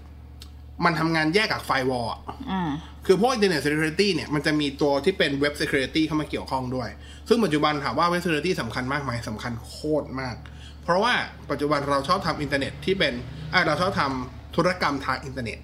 [0.86, 2.20] มันทำงานแยกกับ firewall อะ
[2.52, 2.72] อ่า
[3.06, 6.90] คือพวก Internet Security เนี่ย มันจะมีตัวที่เป็น Web Security เข้ามาเกี่ยวข้องด้วย
[7.30, 10.36] ซึ่งปัจจุบันถามว่า Web Security สำคัญมากไหมสำคัญโคตรมาก
[10.84, 11.14] เพราะว่า
[11.52, 13.14] ปัจจุบันเราชอบทำอินเทอร์เน็ตที่เป็น
[13.54, 15.60] อะเราชอบทำธุรกรรมทางอินเทอร์เน็ต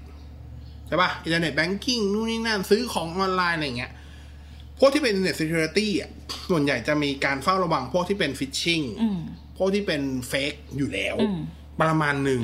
[0.88, 3.92] ใช่ปะ internet banking นู่นนี่นั่นซื้อของออนไลน์อะไรเงี้ย
[4.80, 6.10] พวกที่เป็น Internet Security อะ
[6.50, 9.20] ส่วนใหญ่จะมีการเฝ้าระวังพวกที่เป็น Phishing อืม
[9.58, 11.40] พวกที่เป็น fake อยู่แล้วอืม
[11.82, 12.42] ประมาณหนึ่ง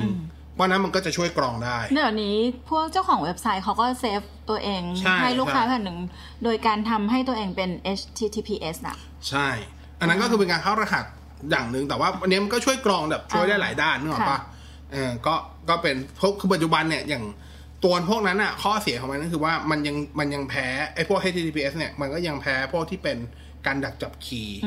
[0.56, 2.36] เพราะนั้นมันก็จะช่วยกรองได้ เดี๋ยวนี้
[2.70, 4.20] พวกเจ้าของเว็บไซต์เขาก็ save
[4.50, 5.98] ตัวเองใช่ลูกค้าใช่แผ่นหนึ่ง
[6.44, 8.96] โดยการทำให้ตัวเองเป็น HTTPS น่ะ
[9.28, 9.48] ใช่
[10.00, 11.04] อันนั้นก็คือเป็นการเข้ารหัส
[11.50, 14.46] อย่างหนึ่งแต่ว่าอันนี้มันก็ช่วยกรองแบบช่วยได้หลายด้านนึกออกปะค่ะ
[14.92, 15.34] เออก็
[15.68, 17.24] ก็เป็นพวกคือปัจจุบันเนี่ยอย่าง
[17.84, 23.16] ตัวพวกนั้นอะข้อเสียของมันก็คือว่ามันยังมันยังแพ้ไอ้พวก HTTPS เนี่ยมันก็ยังแพ้พวกที่เป็น
[23.66, 24.58] การดักจับ key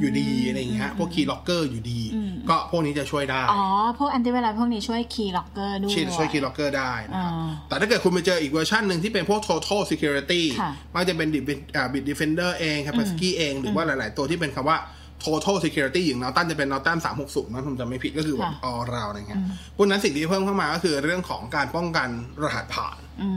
[0.00, 2.00] อยู่ดีอะไรอย่างเงี้ยพวก keylogger อยู่ดี
[2.48, 3.64] ก็พวกนี้จะช่วยได้ อ๋อ
[3.98, 14.78] พวกแอนติไวรัสพวกนี้ช่วย keylogger ด้วยช่วยช่วยคีย์ล็อกเกอร์ได้นะครับอ่าแต่ถ้าเกิดคุณไปเจออีกเวอร์ชันหนึ่งที่เป็นพวก total security ค่ะไมันจะเป็น Bit- อ่า Bitdefender เอง Kaspersky เอง หรือว่าหลาย ๆ ตัวที่เป็นคำว่า
[15.24, 19.42] total security อย่าง Norton จะเป็น Norton 360นะผมจำไม่ผิดก็คือแบบค่ะ all round อะไรเงี้ย
[19.76, 22.08] พวกนั้นสิ่งที่เพิ่มเข้ามาก็คือเรื่องของการป้องกัน
[22.42, 23.28] รหัสผ่านอื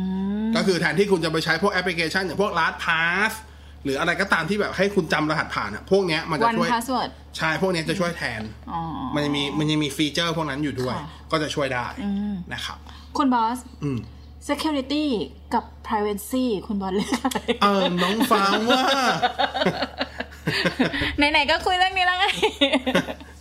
[0.46, 3.32] มก็คือแทนที่คุณจะไปใช้พวกแอปพลิเคชันอย่างพวก LastPass
[3.84, 8.82] หรืออะไรก็ตามที่แบบให้คุณจำรหัสผ่านอะพวกเนี้ยมันจะวันช่วย password ใช่พวกเนี้ยจะช่วยแทนอ๋อ
[9.16, 12.78] มันจะมีมันจะมี feature พวกนั้นอยู่ด้วยค่ะก็จะช่วยได้อืมนะครับ
[13.18, 14.00] คุณบอสอืม
[14.48, 15.06] security
[15.54, 18.84] กับ privacy คุณบอสเลือกอะไรเออน้องฟ้าว่า
[21.18, 22.26] ไหนๆก็คุยเรื่องนี้แล้วไง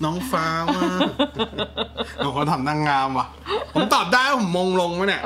[0.04, 0.82] น้องฟ้าว่า
[2.16, 3.26] เอาคำถามนางงามว่ะ
[3.74, 5.22] ผมตอบได้ว่าผมมงลงวะเนี่ย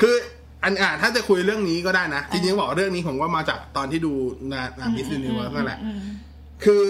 [0.00, 0.14] คือ
[0.62, 4.12] อันอะถ้าจะคุยเรื่องนี้ก็ได้นะ จริงๆบอกว่าเรื่องนี้ผมก็มาจากตอนที่ดู
[4.52, 5.78] นางงาม Miss Universe นั่นแหละ
[6.64, 6.80] คือ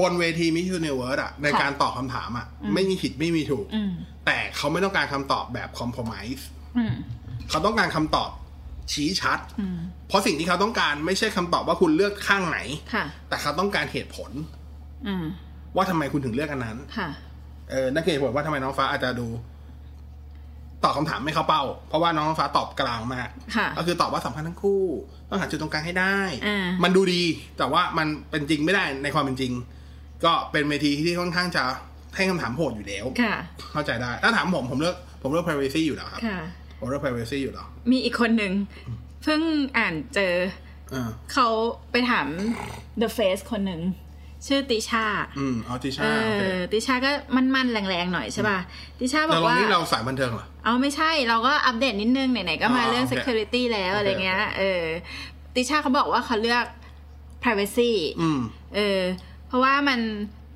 [0.00, 3.92] บนเวที Miss Universe อะในค่ะการตอบคำถามอะไม่มีผิดไม่มีถูกอืม
[4.26, 6.42] แต่เขาไม่ต้องการคำตอบแบบคอม p r o m i s e
[6.78, 6.94] อืม
[7.50, 8.30] เขาต้องการคำตอบ
[8.92, 12.58] ชี้ชัดอืมเพราะสิ่งที่เขาต้องการไม่ใช่คำตอบว่าคุณเลือกข้างไหน
[12.94, 14.30] ค่ะแต่เขาต้องการเหตุผล
[15.06, 15.24] อืม
[15.76, 17.08] ว่าทำไมคุณถึงเลือกอันนั้นค่ะ
[17.70, 19.26] เออนั่นคือเหตุผลว่าทำไมน้องฟ้าอาจจะดู
[20.84, 24.82] ตอบคำถามไม่เข้าเป้า เพราะว่าน้องฟ้าตอบกลางมากค่ะก็คือตอบว่าสำคัญทั้งคู่
[25.28, 27.22] ต้องหาจุดตรงกลางให้ได้อ่ามัมันดูดี
[27.58, 29.52] แต่ว่ามันเป็นจริงไม่ได้ในความเป็นจริง
[30.24, 31.62] ก็เป็นเวทีที่ค่อนข้างจะ
[32.16, 33.36] ให้คำถามโหดอยู่แล้วค่ะ
[33.72, 36.40] เข้าใจได้ ถ้าถามผมผมเลือกผมเลือก privacy อยู่แล้วครับค่ะ
[36.78, 38.52] ผมเลือก privacy อยู่แล้ว มีอีกคนหนึ่ง
[39.22, 39.40] เพิ่ง
[39.78, 40.34] อ่านเจอ
[40.94, 41.48] อ่าเขา
[41.90, 42.26] ไปถาม
[43.02, 43.80] The Face คนหนึ่ง
[44.46, 45.04] ชื่อติชา
[45.38, 48.58] อืม เอาติเอชาโอเคอติชาก็มั่นๆแรงๆหน่อยใช่ป่ะ
[48.98, 54.82] ติชาบแต่อกลงว่านี้เราสายบันเทิงเหรอ เอาไม่ใช่เราก็อัปเดตนิดนึง ไหนๆก็มาอ๋อเรื่องโอเค security แล้วโอเคอะไรเงี้ยเออ
[55.54, 56.64] ติชาเขาบอกว่าเขาเลือก
[57.42, 58.40] privacy อืม
[58.76, 59.00] เออ
[59.48, 60.00] เพราะว่ามัน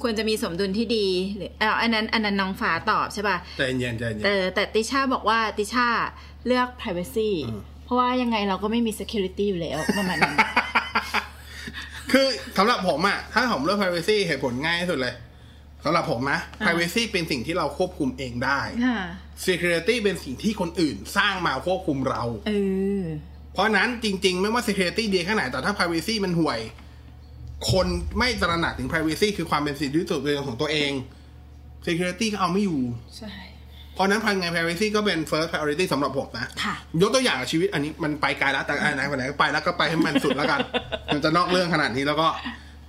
[0.03, 5.87] ควรจะมีสมดุลที่ดีหรือเอาอันนั้นอันนั้นน้องฟ้าตอบใช่ป่ะใจเย็นใจเย็นเออแต่ติชาบอกว่าติชา
[6.47, 10.37] เลือก privacy อืมเพราะว่ายังไงเราก็ไม่มี security อยู่แล้วประมาณนั้น
[12.13, 12.27] คือ
[12.59, 15.15] สำหรับผมอะถ้าผมเลือก privacy เหตุผลง่ายที่สุดเลย
[15.85, 19.01] สำหรับผมนะ privacy เป็นสิ่งที่เราควบคุมเองได้ค่ะ
[19.47, 22.53] security เป็นสิ่งที่คนอื่นสร้างมาควบคุมเราเอ
[23.01, 23.03] อ
[23.53, 26.61] เพราะนั้นจริง ๆ ไม่ว่า security ดีแค่ไหน แต่ถ้า privacy มันห่วย
[27.71, 27.87] คน
[28.19, 30.91] ไม่ตระหนักถึง privacy คือความเป็นสิทธิส่วนตัวของตัวเอง
[31.87, 32.83] security ก็เอาไม่อยู่
[33.19, 33.33] ใช่
[33.95, 40.61] เพราะนั้นภายใน privacy ก็เป็น first priority สำหรับผมนะค่ะยกตัวอย่างชีวิตอันนี้มันไปไกลแล้วแต่อันไหนวันไหนก็ไปแล้วก็ไปให้มันสุดแล้วกัน
[41.15, 42.29] มันจะนอกเรื่องขนาดนี้แล้วก็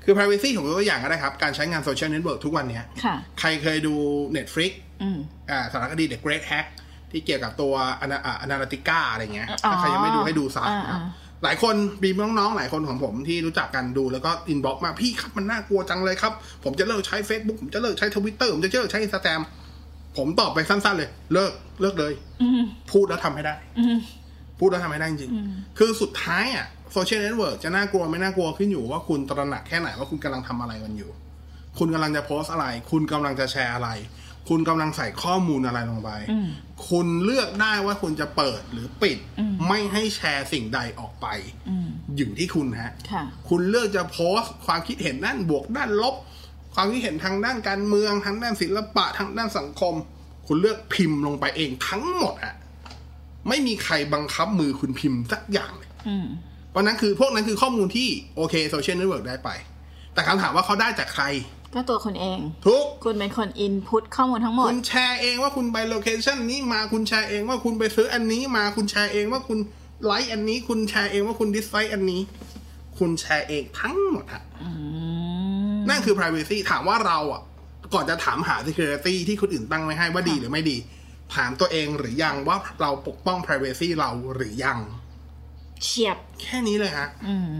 [0.06, 3.96] คือ privacy ของยกตัวอย่างก็ได้ครับ การใช้งาน social network ทุกวันเนี้ยค่ะใครเคยดู
[4.38, 5.18] Netflix อืม
[5.50, 6.68] อ่าสารคดี The Great Hack
[7.12, 19.42] ที่เกี่ยวกับตัวอนา Analytica อะไรเงี้ยอ๋อถ้าใครยังไม่ดูให้ดูซะอ่านะครับอ่าหลายคนมีน้องๆ หลายคนของผมที่รู้จักกันดูแล้วก็ inbox มาพี่ครับมันน่ากลัวจังเลยครับ ผมจะเลิกใช้ Facebook ผมจะเลิกใช้ทวิตเตอร์ผมจะเลิกใช้อินสตาแกรม
[20.18, 23.98] ผมตอบไปสั้นๆเลย เลิกเลิกเลยอืมพูดแล้วทำให้ได้อืม
[24.60, 31.12] พูดแล้วทำให้ได้จริงๆคือสุดท้ายอะ social network จะน่ากลัวไม่น่ากลัวขึ้นอยู่ว่าคุณตระหนักแค่ไหนว่าคุณกำลังทำอะไรกันอยู่
[31.78, 33.90] คุณกำลังจะโพสต์อะไร คุณกำลังจะแชร์อะไร
[34.50, 36.48] คุณกำลังใส่ข้อมูลอะไรลงไปอืม
[36.90, 41.28] คุณเลือกได้ว่าคุณจะเปิดหรือปิดอืมไม่ให้แชร์สิ่งใดออกไป
[41.70, 46.16] อืมอยู่ที่คุณฮะค่ะคุณเลือกจะโพสต์ความคิดเห็นด้านบวกด้านลบ
[46.76, 49.94] ความคิดเห็นทางด้านการเมืองทางด้านศิลปะทางด้านสังคม
[50.48, 52.56] คุณเลือกพิมพ์ลงไปเองทั้งหมดอะ
[53.50, 56.28] ไม่มีใครบังคับมือคุณพิมพ์สักอย่างเลยอืม
[56.72, 59.50] เพราะนั้นคือพวกนั้นคือข้อมูลที่โอเค social network ได้ไป
[60.14, 61.26] แต่คำถามว่าเขาได้จากใคร
[61.74, 69.60] ก็ตัวคุณเอง ทุกคุณเป็นคน input ข้อมูลทั้งหมด คุณแชร์เองว่าคุณไป location นี้มาคุณแชร์เองว่าคุณไปซื้ออันนี้มาคุณแชร์เองว่าคุณ
[70.06, 72.22] ไลค์อันนี้ คุณแชร์เองว่าคุณ dislike อันนี้
[73.00, 74.70] คุณแชร์เองทั้งหมดอะอื
[75.76, 77.42] มนั่นคือ privacy ถามว่าเราอะ
[77.94, 80.78] ก่อนจะถามหา security ที่คนอื่นตั้งไว้ให้ว่าดีหรือไม่ดี
[81.34, 84.80] ถามตัวเองหรือยังว่าเราปกป้อง privacy เราหรือยัง
[85.84, 87.54] เฉียบ แค่นี้เลยฮะอืม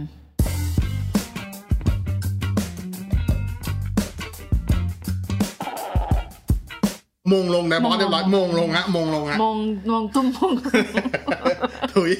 [7.32, 9.56] มงลงนะบอสเรียบร้อยมงลงฮะมงลงฮะมง
[9.92, 10.52] มงตุ้มมง
[11.92, 12.12] ถุย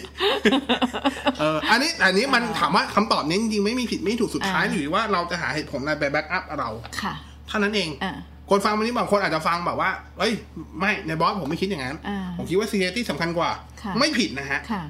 [1.38, 7.14] เอออันนี้อันนี้มันถามว่าคำตอบนี้จริงๆไม่มีผิดไม่ถูกสุดท้ายอ่าอยู่ที่ว่าเราจะหาเหตุผลอะไรไปแบ็กอัพเราค่ะ
[7.48, 8.12] เท่านั้นเองอ่า
[8.50, 10.32] คนฟังวันนี้บางคนอาจจะฟังแบบว่า เอ้ย
[10.78, 13.50] ไม่ในบอสผมไม่คิดอย่างนั้นอ่าผมคิดว่า security สำคัญกว่า
[13.82, 14.82] ค่ะไม่ผิดนะฮะค่ะ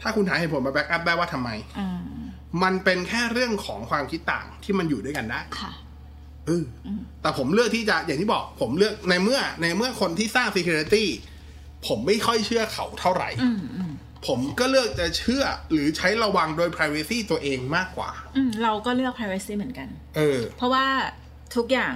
[0.00, 2.00] ถ้าคุณหาเหตุผลมาแบ็กอัพได้ว่าทำไมอ่า
[2.62, 5.72] มันเป็นแค่เรื่องของความคิดต่างที่มันอยู่ด้วยกันได้ค่ะ
[6.46, 6.88] เอออ
[7.22, 11.04] แต่ผมเลือกที่จะอย่างที่บอก ผมเลือกในเมื่อในเมื่อคนที่สร้าง security
[11.86, 13.92] ผมไม่ค่อยเชื่อเขาเท่าไหร่อืมอืม
[14.26, 20.84] ผมก็เลือกจะเชื่อหรือใช้ระวังโดย privacy ตัวเองมากกว่าอืมเราก็เลือก privacy เหมือนกัน เออ เพราะว่า
[21.56, 21.94] ทุกอย่าง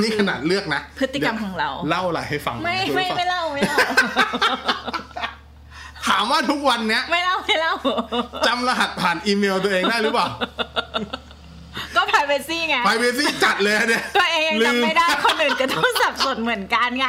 [0.00, 3.78] นี่ขนาดเลือกนะ พฤติกรรมของเรา เล่าอะไรให้ฟัง ไม่คุณไม่ผู้ฟังไม่เล่าไม่เล่า
[6.06, 7.72] ถามว่าทุกวันเนี้ย ไม่เล่าไม่เล่า
[8.46, 10.26] จำรหัสผ่านอีเมลตัวเองได้หรือเปล่า
[11.96, 17.08] ก็ privacy ไง privacy จัดเลยเนี่ยตัวเองยังลืจำไม่ได้คนอื่นก็ต้องสับสนเหมือนกันไง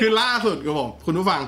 [0.00, 1.40] คือล่าสุดกับผมคุณผู้ฟัง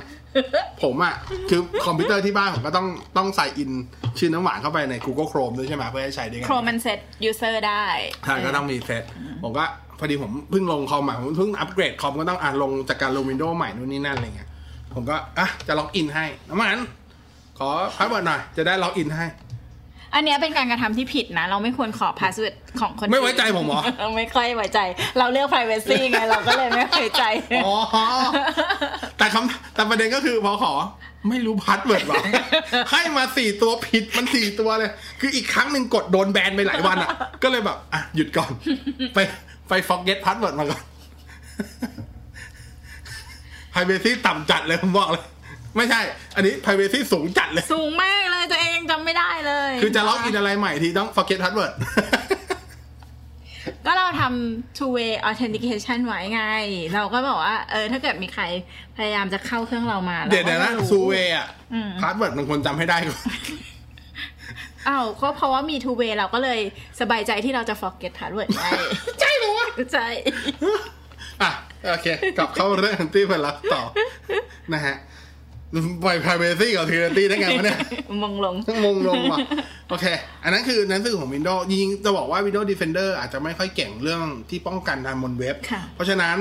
[0.83, 1.15] ผมอะ
[1.51, 3.71] คือคอมพิวเตอร์ที่บ้านผมก็ต้องต้องใส่อิน
[4.19, 7.85] ชื่อน้ำหวานเข้าไปใน Google Chrome ด้วยใช่ไหมเพื่อให้ใช้ด้วยกัน Chromeัน set user ได้
[8.25, 9.03] ใช่ก็ต้องมีเซต
[9.43, 9.65] ผมก็
[9.99, 14.49] พอดีผมเพิ่งลงคอมใหม่ผมเพิ่งอัปเกรดคอมก็ต้องอ่านลงจากการลง Windows ใหม่นู่นนี่นั่นอะไรเงี้ย
[14.95, 16.79] ผมก็อะจะ log in ให้น้ำหวาน
[17.59, 19.27] ขอ password หน่อย จะได้ log in ให้
[20.15, 23.83] อันเนี้ยเป็นการกระทำที่ผิดนะ เราไม่ควรขอ password ของคนไม่ไว้ใจผมเหรอ
[24.17, 24.81] ไม่ค่อยไว้ใจ
[25.19, 27.25] เราเลือก privacy ไงเราก็เลยไม่ไว้ใจ
[27.65, 27.75] อ๋อ
[29.19, 30.73] แต่คำแต่ประเด็นก็คือพอขอ
[31.29, 32.23] ไม่รู้ password หรอ
[32.91, 37.11] ให้มาสี่ตัวผิดมันสี่ตัวเลย คืออีกครั้งหนึ่งกดโดนแบนไปหลายวันอะ
[37.43, 38.51] ก็เลยแบบอะหยุดก่อน
[39.15, 39.19] ไป
[39.69, 40.83] ไป forget password มาก่อน
[43.73, 45.25] privacy ต่ำจัดเลยผมบอกเลย
[45.77, 46.01] ไม่ใช่
[46.37, 51.73] อันนี้ privacy สูงจัดเลย สูงมากเลยตัวเองจำไม่ได้เลยคือจะล็อกอินอะไรใหม่ทีต้อง forget password
[53.87, 56.43] ก็เราทำ two way authentication ไว้ไง
[56.95, 58.45] เราก็บอกว่า เออ ถ้าเกิดมีใคร
[58.97, 63.21] พยายามจะเข้าเครื่องเรามาเดี๋ยวเดี๋ยวนะราก็รู้ซูเวอะอืมพาสเวิร์ดมันควรจำให้ได้ก่อน
[64.89, 66.61] อ้าวก็เพราะว่ามี two way เราก็เลย
[67.01, 68.71] สบายใจที่เราจะ forget password ได้
[69.21, 70.07] ใช่หรอวะใช่
[71.43, 71.51] อะ
[71.91, 72.07] โอเค
[72.39, 73.83] กลับเข้าเรื่องที่เพื่อนรักต่อ
[74.75, 74.97] นะฮะ
[76.05, 77.79] ปล่อย privacy กับ security ได้ไงวะเนี่ย
[78.23, 79.39] มงลงมงลงว่ะ
[79.89, 80.07] โอเค
[80.45, 86.37] อันนั้นคือหนังสือของ Windows จริงๆจะบอกว่า Windows Defender อาจจะไม่ค่อยเก่งเรื่องที่ป้องกันทางบนเว็บค่ะเพราะฉะนั้น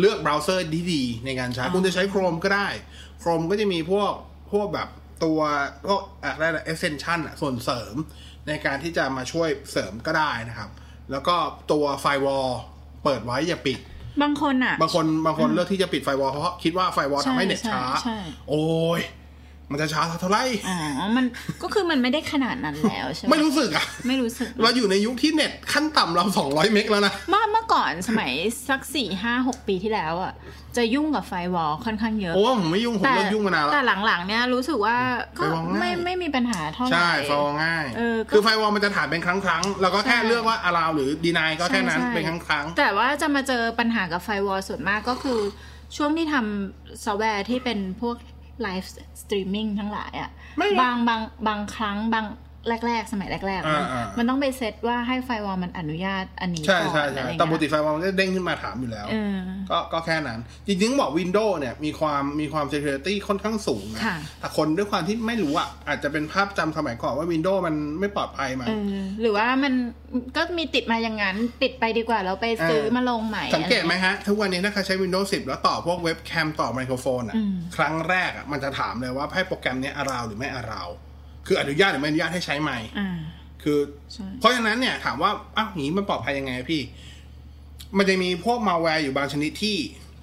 [0.00, 2.68] เลือกเบราว์เซอร์ดีๆ ในการใช้ คุณจะใช้ Chrome ก็ได้
[3.22, 4.12] Chrome ก็จะมีพวก
[4.52, 4.88] พวกแบบ
[5.24, 5.40] ตัว
[5.86, 7.94] พวกอะไรนะ extension อะส่วนเสริม
[8.48, 10.70] ในการที่จะมาช่วยเสริมก็ได้นะครับ
[11.10, 11.36] แล้วก็
[11.72, 12.50] ตัว firewall
[13.04, 13.78] เปิดไว้อย่าปิด
[14.22, 18.64] บางคนอะ บางคนบางคนเลือกที่จะปิดไฟวอลเพราะคิดว่าไฟวอลใช่ทำให้เน็ตช้าใช่ใช่โอ้
[18.98, 19.00] ย
[19.70, 21.24] มันจะช้าเท่าไหร่อ๋อ มัน
[21.62, 28.32] ก็คือมันไม่ได้ขนาดนั้นแล้วใช่ไหมไม่รู้สึกอะไม่รู้สึก เราอยู่ในยุคที่เน็ตขั้นต่ำเรา 200 เมกแล้วนะเมื่อเมื่อก่อนสมัย
[28.68, 30.32] สักสี่ห้าหกปีที่แล้วอะ
[30.76, 34.96] จะยุ่งกับ firewall ค่อนข้างเยอะ โอ้ผมไม่ยุ่ง ผมเลิกยุ่งมานานแล้ว แต่หลังๆเนี่ยรู้สึกว่า
[35.38, 45.40] ก็ firewall ง่ายไม่ไม่มีปัญหาเท่าไหร่ ใช่ firewall ง่ายเออก็คือไฟวอลมันจะถามเป็นครั้งครั้งๆแล้วก็แค่ใช่เลือกว่า allow หรือ deny ก็แค่นั้นใช่เป็นครั้งครั้งแต่ว่าจะมาเจอปัญหากับ firewall ส่วนมากก็คือ
[45.96, 48.16] ช่วงที่ทำซอฟต์แวร์ที่เป็นพวก
[48.62, 52.26] live streaming ทั้งหลายอะไม่บางบางบางครั้งบาง
[52.86, 59.36] แรก ๆ สมัยแรกๆอ่ามันอ่ามัมันต้องไปเซตว่าให้ไฟวอลมันอนุญาตอันนี้ใช่ก่อนใช่อะไรใช่อย่างแต่ปกติเงี้ยไฟวอลมันก็เด้งขึ้นมาถามอยู่แล้วเออ
[59.70, 69.72] ก็ก็แค่นั้น จริงๆบอก Windows เนี่ยมีความมีความ security ค่อนข้างสูงนะค่ะแต่คนด้วยความที่ไม่รู้อะอาจจะเป็นภาพจำสมัยก่อนว่า Windows มันไม่ปลอดภัยมั้งเออหรือว่ามัน
[70.36, 80.88] ก็มีติดมาอย่างนั้น ติดไปดีกว่าแล้วไปซื้อเออมาลงใหม่ สังเกตไหมอะไรฮะ ทุกวันนี้ถ้าใครใช้ Windows 10 แล้วต่อพวกเว็บแคมต่อไมโครโฟนอะอืมครั้งแรกอะมันจะถามเลยว่าให้โปรแกรมเนี้ยอาราวหรือไม่อาราว
[81.46, 83.18] คืออนุญาตหรือไม่อนุญาตให้ใช้ไหมค์อ่า
[83.62, 83.78] คือ
[84.12, 86.82] ใช่เพราะฉะนั้นเนี่ยถามว่าอ้าวหนีมันปลอดภัยยังไงพี่
[87.96, 89.78] มันจะมีพวกมาแวร์อยู่บางชนิดที่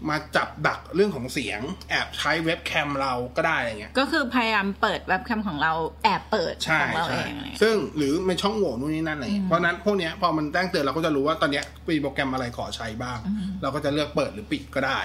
[0.09, 13.19] มาจับดักเรื่องของเสียง แอบใช้เว็บแคมเราก็ได้อะไรเงี้ย ก็คือพยายามเปิดเว็บแคมของเราแอบเปิดใช่ของเราเอใช่งอะไรอย่างเงี้ยซึ่งหรือเป็นช่องโหว่นู่นนี่นั่นอะไรเงี้ยเพราะฉะนั้นพวกเนี้ยพอมันแจ้งเตือนเราก็จะรู้ว่าตอนเนี้ยมีโปรแกรมอะไรขอใช้บ้าง
[13.61, 14.99] เราก็จะเลือกเปิดหรือปิดก็ได้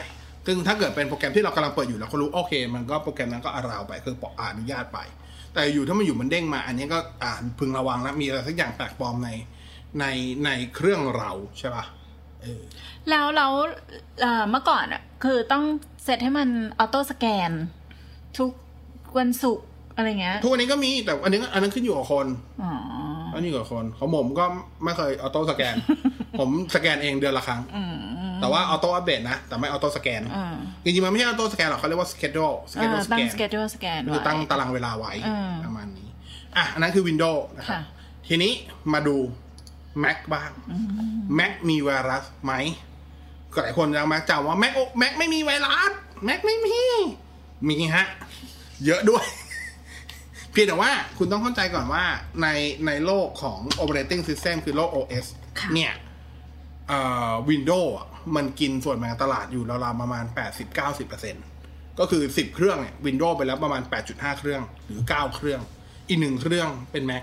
[0.47, 4.99] ซึ่งถ้าเกิดเป็นโปรแกรมที่เรากำลังเปิดอยู่เราก็รู้โอเค มันก็โปรแกรมนั้นก็อาราวไปคือปออนุญาตไป
[5.59, 9.31] แต่อยู่ถ้ามันอยู่มันเด้งมา อันนี้ก็อ่าพึงระวังแล้วมีอะไรสักอย่างแปลกปลอมใน
[10.01, 10.05] ใน
[10.45, 11.85] ในเครื่องเราใช่ปะ
[12.43, 12.61] เออ
[13.09, 13.53] แล้วแล้ว
[14.21, 15.65] เอ่อเมื่อก่อนอะคือต้อง
[16.05, 17.51] เซตให้มัน auto scan
[18.39, 18.51] ทุก
[19.19, 19.67] วันศุกร์
[19.97, 22.27] อะไรเงี้ยทุกวันนี้ก็มีแต่อันนี้ก็อันนั้นขึ้นอยู่กับคน
[22.63, 22.73] อ๋อ
[23.35, 24.45] อันนี้อยู่กับคนของผมก็
[24.85, 25.75] ไม่เคย auto scan
[26.39, 27.97] ผมสแกนเองเดือนละครั้งอืม
[28.41, 33.69] แต่ว่า auto update นะ แต่ไม่ auto scan อ่าจริงๆ มันไม่ใช่ออโต้สแกนหรอกเขาเรียกว่าสเกจ u l e สเกเอจอสตั้แกงนสเกจ u l e
[33.75, 36.09] สแกนคือตั้งตารางเวลาไว้อืมประมาณนี้
[36.57, 37.81] อะ อันนั้นคือ Windows นะครับค่ะ
[38.29, 38.53] ทีนี้
[38.93, 39.17] มาดู
[40.05, 40.51] Mac บ้าง
[41.39, 42.53] Mac มีไวรัสไหม
[43.53, 45.93] ก็หลายคนยังมักจำว่า Mac โอ้ Mac ไม่มีไวรัส
[46.29, 46.81] Mac ไม่มี
[47.69, 48.07] มีฮะ
[48.87, 49.25] เยอะด้วย
[50.53, 52.05] เพียงแต่ว่าคุณต้องเข้าใจก่อนว่า
[52.43, 52.49] ใน
[52.87, 55.27] ในโลกของ operating system คือโลก OS
[55.61, 55.93] ค่ะเนี่ย
[56.89, 60.25] เอ่อ Windows อะมันกินส่วนแบ่งตลาดอยู่ราวๆประมาณ
[60.93, 65.61] 80-90%ก็คือ 10 เครื่องเนี่ย Windows ไปแล้วประมาณ 8.5 เครื่อง หรือ 9 เครื่อง
[66.09, 67.23] อีกหนึ่งเครื่องเป็น Mac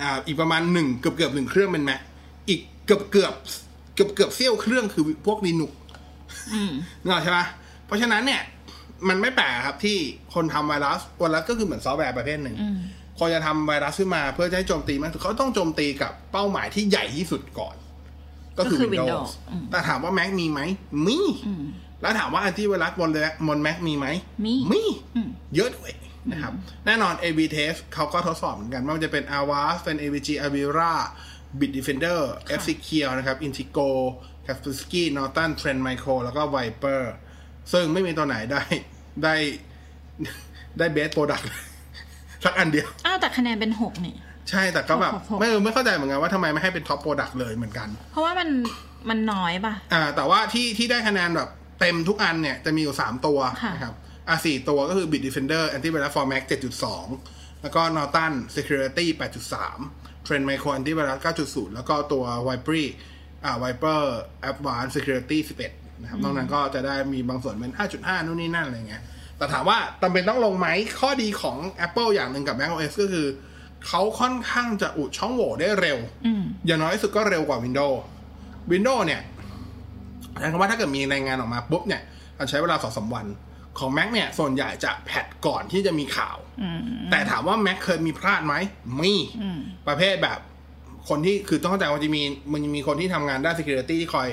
[0.00, 2.00] อ่าอีกประมาณหนึ่งเกือบเกือบหนึ่งเครื่องเป็น Mac
[2.48, 3.34] อีกเกือบเกือบ
[3.94, 5.72] เกือบเกือบเซี่ยวเครื่องคือพวก Linux
[6.52, 7.46] อืมนึกออกใช่ปะ
[7.86, 8.42] เพราะฉะนั้นเนี่ย
[9.08, 9.98] มันไม่แปลกครับที่
[10.34, 12.76] คนทำไวรัสไวรัสก็คือเหมือนซอฟต์แวร์ประเภทหนึ่งอืม
[13.18, 17.76] คนจะทำไวรัสขึ้นมาเพื่อจะให้โจมตีมันเขาต้องโจมตีกับเป้าหมายที่ใหญ่ที่สุดก่อน
[18.58, 20.60] ก็คือก็คือ Windows Windows อืมแต่ถามว่า Mac มีไหม
[21.06, 21.64] มีอืม
[22.02, 23.10] แล้วถามว่าอันที่ไวรัสบน
[23.48, 24.06] บน Mac มีไหม
[24.44, 24.82] มีมี
[25.16, 25.92] อืมเยอะด้วย
[26.32, 26.52] นะครับ
[26.86, 30.94] แน่นอน AV-TEST เขาก็ทดสอบเหมือนกันไม่ว่าจะเป็น Avast เป็น AVG Avira
[31.58, 32.20] Bitdefender
[32.58, 33.88] F-Secure นะครับ Intego
[34.46, 37.02] Kaspersky Norton Trend Micro แล้วก็ VIPRE
[37.72, 38.62] ซึ่งไม่มีตัวไหนได้
[39.22, 39.34] ได้
[40.78, 41.48] ได้ best product
[42.44, 44.14] สักอันเดียว อ้าวแต่คะแนนเป็นหกนี่
[44.50, 48.48] ใช่แต่ก็แบบหกหกไม่ไม่เข้าใจเหมือนกันว่าทำไมไม่ให้เป็น top product เลยเหมือนกัน เพราะว่ามัน
[49.08, 51.48] มันน้อยป่ะ อ่า แต่ว่าที่ที่ได้คะแนนแบบ
[51.80, 53.94] เต็มทุกอันเนี่ยจะมีอยู่3ตัวค่ะนะครับ
[54.28, 56.42] อะสี่ตัวก็คือ Bitdefender Antivirus for Mac
[57.02, 59.06] 7.2 แล้วก็ Norton Security
[59.66, 62.84] 8.3 Trend Micro Antivirus 9.0 แล้วก็ตัว VIPRE
[63.44, 64.00] อ่า VIPRE
[64.50, 69.02] Advanced Security 11 นะครับนอกนั้นก็จะได้มีบางส่วนเป็น 5.5 นู่นนี่นั่นอะไรเงี้ย
[69.36, 70.68] แต่ถามว่าจำเป็นต้องลงไหม
[71.00, 71.56] ข้อดีของ
[71.86, 73.26] Apple อย่างหนึ่งกับ macOS ก็คือ
[73.86, 77.96] เขาค่อนข้างจะอุดช่องโหว่ได้เร็วอืมอย่างน้อยที่สุดก็เร็วกว่า Windows
[78.72, 79.22] Windows เนี่ย
[80.38, 82.02] ใช้คำว่าถ้าเกิดมีรายงานออกมาปุ๊บเนี่ย
[82.36, 83.26] เราใช้เวลาสองสามวัน
[83.78, 86.80] ของ Mac เนี่ย ส่วนใหญ่จะ patch ก่อนที่จะมีข่าวอืม
[87.10, 88.54] แต่ถามว่า Mac เคยมีพลาดไหม
[89.00, 90.38] มีอืมประเภทแบบ
[91.08, 94.28] คนที่คือต้องเข้าใจว่าจะมีมันจะมีคนที่ทำงานด้าน security ที่คอย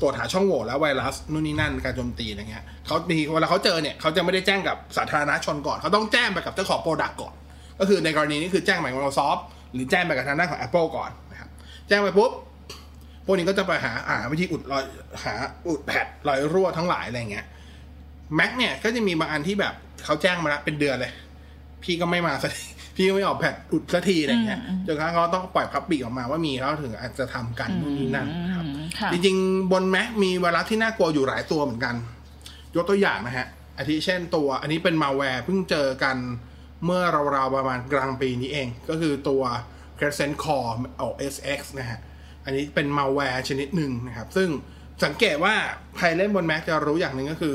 [0.00, 7.34] ตรวจหาช่องโหว่และไวรัสนู่นนี่นั่นการโจมตีอะไรเงี้ยเขามีเวลาเขาเจอเนี่ยเขาจะไม่ได้แจ้งกับสาธารณชนก่อนเขาต้องแจ้งไปกับเจ้าของ product ก่อน
[7.78, 9.40] ก็คือในกรณีนี้คือแจ้งไป Microsoft
[9.72, 11.48] หรือแจ้งไปกับทางด้านของ Apple ก่อนนะครับ
[11.88, 12.30] แจ้งไปปุ๊บ
[13.26, 14.84] พวกนี้ก็จะไปหาอ่าวิธีอุดรอย
[15.24, 15.34] หา
[15.68, 17.46] อุดแพดรอยรั่วทั้งหลายอะไรเงี้ย
[18.34, 21.12] แม็กเนี่ยก็จะมีบางอันที่แบบเขาแจ้งมาแล้วเป็นเดือนเลย
[21.82, 28.26] พี่ก็ไม่มาสักทีพี่ก็ไม่ออกแพดอุดสักทีอะไรเงี้ยจนกระทั่งเขาต้องปล่อยพับปีกออกมาว่ามีเขาถึงอาจจะทำกันนู่นนี่นั่น
[28.96, 31.94] นะครับอืมค่ะจริงๆ บน Mac มีไวรัสที่น่ากลัวอยู่หลายตัวเหมือนกัน
[32.76, 33.46] ยกตัวอย่างนะฮะ
[33.78, 36.16] อาทิเช่นตัวอันนี้เป็นมัลแวร์เพิ่งเจอกัน
[36.84, 37.02] เมื่อ
[37.36, 39.42] ราวๆ ประมาณกลางปีนี้เอง ก็คือตัว
[39.98, 40.72] CrescentCore
[41.06, 41.98] OSX นะฮะ
[42.44, 44.48] อันนี้เป็นมัลแวร์ชนิดหนึ่งนะครับ ซึ่ง
[45.04, 45.54] สังเกตว่า
[45.96, 47.54] ใครเล่นบน Mac จะรู้อย่างหนึ่งก็คือ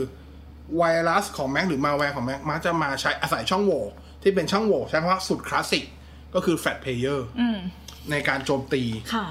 [0.78, 3.84] ไวรัสของ Mac หรือมัลแวร์ของ Mac มักจะมาใช้อาศัยช่องโหว่
[4.24, 5.86] ที่เป็นช่องโหว่ใช้คำว่าสุดคลาสสิก
[6.36, 7.60] ก็คือ Flash Player อืม
[8.12, 9.26] ในการโจมตีค่ะ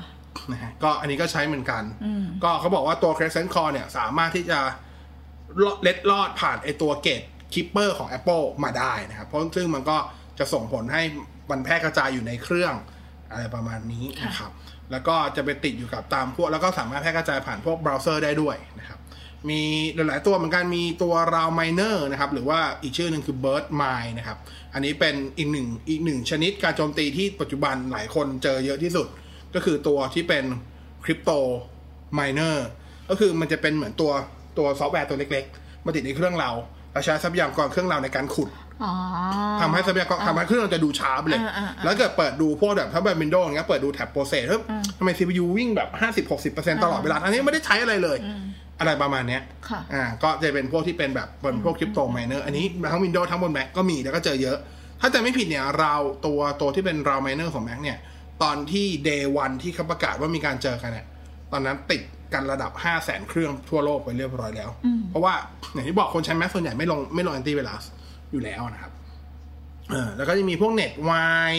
[0.52, 4.58] นะฮะก็อันนี้ก็ใช้เหมือนกันอืมก็เขาบอกว่าตัว CrescentCore เนี่ย สามารถที่จะ
[5.62, 9.96] ลอดเล็ดลอดผ่านไอตัว Gatekeeper ของ Apple มาได้นะครับ เพราะซึ่งมันก็
[10.38, 11.02] จะส่งผลให้
[11.50, 12.74] มันแพร่กระจายอยู่ในเครื่อง
[13.30, 14.52] อะไรประมาณนี้นะครับ
[14.92, 18.98] แล้วก็จะไปติดอยู่กับตามพวก แล้วก็สามารถแพร่กระจายผ่านพวกเบราว์เซอร์ได้ด้วยนะครับ
[19.50, 19.62] มี
[19.94, 24.38] หลายๆตัวเหมือนกัน มีตัว LoudMiner นะครับ หรือว่าอีกชื่อหนึ่งคือ Bird Miner นะครับ
[24.74, 29.06] อันนี้เป็นอีกหนึ่งอีกหนึ่งชนิดการโจมตีที่ปัจจุบันหลายคนเจอเยอะที่สุด
[29.54, 30.44] ก็คือตัวที่เป็น
[31.04, 31.30] crypto
[32.14, 32.66] miner
[33.10, 34.12] ก็คือมันจะเป็นเหมือนตัว
[34.58, 36.50] ตัวซอฟต์แวร์ตัวเล็กๆ มาติดในเครื่องเรา
[36.92, 38.48] แล้วใช้ทรัพยากรเครื่องเราในการขุด
[38.84, 38.92] อ๋อ
[39.60, 44.60] ทำให้ทรัพยากรทำให้เครื่องเราจะดูช้าไปเลยอ่าอ่าอ่าแล้วเกิดเปิดดูพวกแบบถ้าแบบ Windows อย่างเงี้ยเปิดดู tab process เฮ้ย
[44.98, 45.88] ทำไม CPU วิ่งแบบ
[46.36, 48.18] 50-60%ตลอดเวลา อันนี้ไม่ได้ใช้อะไรเลย
[48.80, 54.56] อะไรประมาณเนี้ยค่ะอ่าก็จะเป็นพวกที่เป็นแบบเป็นพวก crypto miner อันนี้ทั้ง Windows ทั้งบน Mac ก็มีแล้วก็เจอเยอะ
[55.00, 55.94] ถ้าจะไม่ผิดเนี่ยเรา
[56.26, 57.98] ตัวตัวที่เป็น LoudMiner ของ Mac เนี่ย
[58.42, 61.07] ตอนที่ Day 1ที่เขาประกาศว่ามีการเจอกันเนี่ย
[61.53, 64.70] ตอนนั้นติดกันระดับ 5 0 0 0 0 0เครื่องทั่วโลกไปเรียบร้อยแล้ว
[65.11, 65.35] เพราะว่า
[65.72, 67.85] อย่างที่บอกคนใช้ Mac ส่วนใหญ่ไม่ลงไม่ลงแอนตี้ไวรัส
[68.31, 68.92] อยู่แล้วนะครับ
[69.90, 71.52] เออแล้วก็จะมีพวก NetWire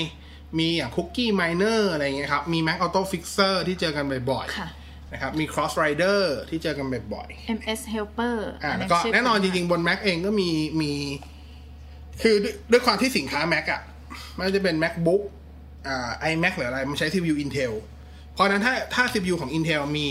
[0.59, 6.19] มีอย่าง CookieMiner อะไรเงี้ยครับ มี Mac Auto Fixer ที่เจอกันบ่อยค่ะๆนะครับ มี Crossrider
[6.49, 10.49] ที่เจอกันบ่อย mshelper ๆอ่าแล้วก็แน่นอนจริงๆ บน Mac เองก็มี
[10.81, 10.91] มี
[12.21, 13.81] คือด้วยด้วยความที่สินค้า Mac อะ
[14.35, 15.21] ไม่ว่าจะเป็น MacBook
[15.85, 17.73] ไอ่า iMac หรืออะไร มันใช้ CPU Intel
[18.33, 20.07] เพราะนั้นถ้าถ้า CPU ของ Intel มี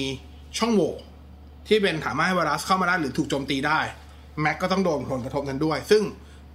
[0.59, 0.95] ช่องโหว่
[1.69, 3.81] ที่เป็นสามารถให้ไวรัสเข้ามาได้หรือถูกโจมตีได้
[4.45, 6.03] Mac ก็ต้องโดนผลกระทบนั้นด้วย ซึ่ง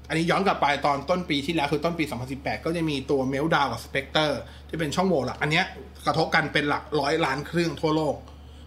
[0.09, 2.03] อันนี้ย้อนกลับไปตอนต้นปีที่แล้วคือต้นปี
[2.35, 4.33] 2018 ก็จะมีตัว Meltdown กับ Spectre
[4.69, 5.65] ที่เป็นช่องโหว่หลักอันเนี้ย
[6.05, 8.15] กระทบกันเป็นหลักร้อยล้านเครื่องทั่วโลก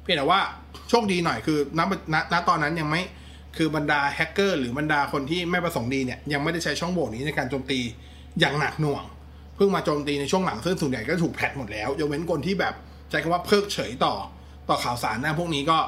[0.03, 0.41] เพียงแต่ว่า
[0.89, 1.81] โชคดีหน่อยคือณ
[2.15, 3.03] ณณตอนนั้นยังไม่
[3.57, 7.81] คือบรรดาแฮกเกอร์หรือบรรดาคนที่ไม่ประสงค์ดีเนี่ยยังไม่ได้ใช้ช่องโหว่นี้ในการโจมตี
[8.41, 9.05] อย่างหนักหน่วง
[9.59, 12.75] เพิ่งมาโจมตีในช่วงหลังซึ่งส่วนใหญ่ก็ถูก patch หมดแล้วยกเว้นคนที่แบบ
[13.11, 14.15] ใช้คำว่าเพิกเฉยต่อ
[14.69, 15.79] ต่อข่าวสารนะพวกนี้ก็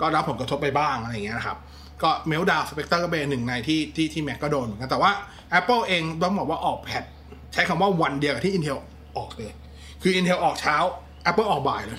[0.00, 1.58] ก็รับผลกระทบไปบ้างอะไรอย่างเงี้ยนะครับ
[2.02, 5.10] ก็ Meltdown Spectre ก็เป็นหนึ่งในที่ที่ที่ Mac ก็โดนเหมือนกันแต่ว่า
[5.58, 7.04] Apple เองต้องบอกว่าออก patch
[7.52, 8.78] ใช้คำว่าวันเดียวกับที่ Intel
[9.16, 9.52] ออกเลย
[10.02, 10.76] คือ Intel ออกเช้า
[11.30, 11.98] Apple ออกบ่ายเลย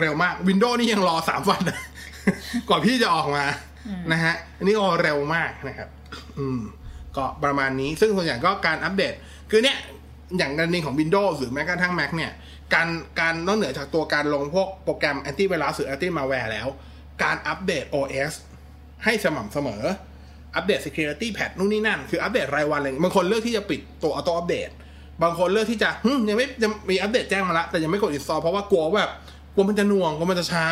[0.00, 1.78] เร็วมาก Windows นี่ยังรอสามวันนะ
[2.68, 3.44] ก่อนพี่จะออกมา
[4.12, 5.88] นะฮะ อันนี้ก็เร็วมากนะครับ
[6.38, 6.60] อืม
[7.16, 9.14] ก็ประมาณนี้ซึ่งส่วนใหญ่ก็การอัปเดต
[9.50, 9.76] คือเนี่ย
[10.36, 12.32] อย่างกรณีของ Windows หรือแม้กระทั่ง Mac เนี่ย
[12.74, 12.88] การ
[13.20, 16.66] การนอกเหนือจากตัวการลงพวกโปรแกรมแอนตี้ไวรัสหรือ anti-malware แล้ว
[17.22, 18.32] การอัปเดต OS
[19.04, 19.82] ให้สม่ำเสมอ
[20.54, 24.70] อัปเดต security patch นู่นนี่นั่น คืออัปเดตรายวันเลยบางคนเลือกที่จะปิดตัว auto update
[25.22, 29.12] บางคนเลือกที่จะหึยังไม่ยังมีอัปเดตแจ้งมาละแต่ยังไม่กด install เพราะว่ากลัวว่าแบบ
[29.54, 30.64] กลัวมันจะหน่วงกลัวมันจะช้า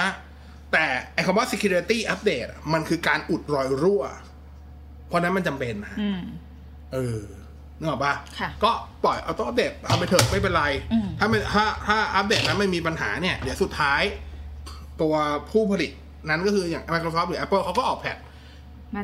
[0.73, 4.03] แต่ไอ้คำว่า security update อะมันคือการอุดรอยรั่ว
[5.09, 6.23] เพราะนั้นมันจำเป็นนะอืม
[6.93, 7.23] เออ
[7.79, 8.71] นึกออกปะค่ะก็
[9.05, 14.03] ปล่อยเอาตัวอัปเดตเอาไปเถอะไม่เป็นไรอืมถ้าไม่ถ้าถ้าอัปเดตนั้นไม่มีปัญหาเนี่ย เดี๋ยวสุดท้าย
[15.01, 15.15] ตัว
[15.51, 15.91] ผู้ผลิต
[16.29, 18.17] นั้นก็คืออย่าง Microsoft หรือ Apple เขาก็ออกแพท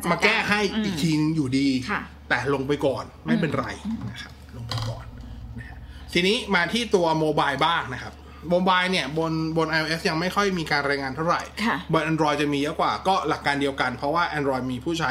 [0.03, 3.67] จัดมาแก้ให้อืมอีกทีนึงอยู่ดีค่ะแต่ลงไปก่อนไม่เป็นไร
[4.11, 5.05] นะครับลงไปก่อน
[5.59, 5.79] นะฮะ
[6.13, 8.15] ทีนี้มาที่ตัวโมบายบ้างนะครับ
[8.51, 15.11] โมบายเนี่ยบนบน iOS ยังไม่ค่อยมีการรายงานเท่าไหร่ค่ะบน Android จะมีเยอะกว่าก็หลักการเดียวกัน เพราะว่า Android มีผู้ใช้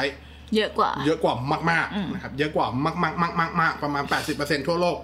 [0.56, 1.34] เยอะกว่า เยอะกว่า
[1.70, 4.04] มากๆนะครับ เยอะกว่ามากมากมากมากมากประมาณ
[4.36, 4.98] 80%ทั่วโลก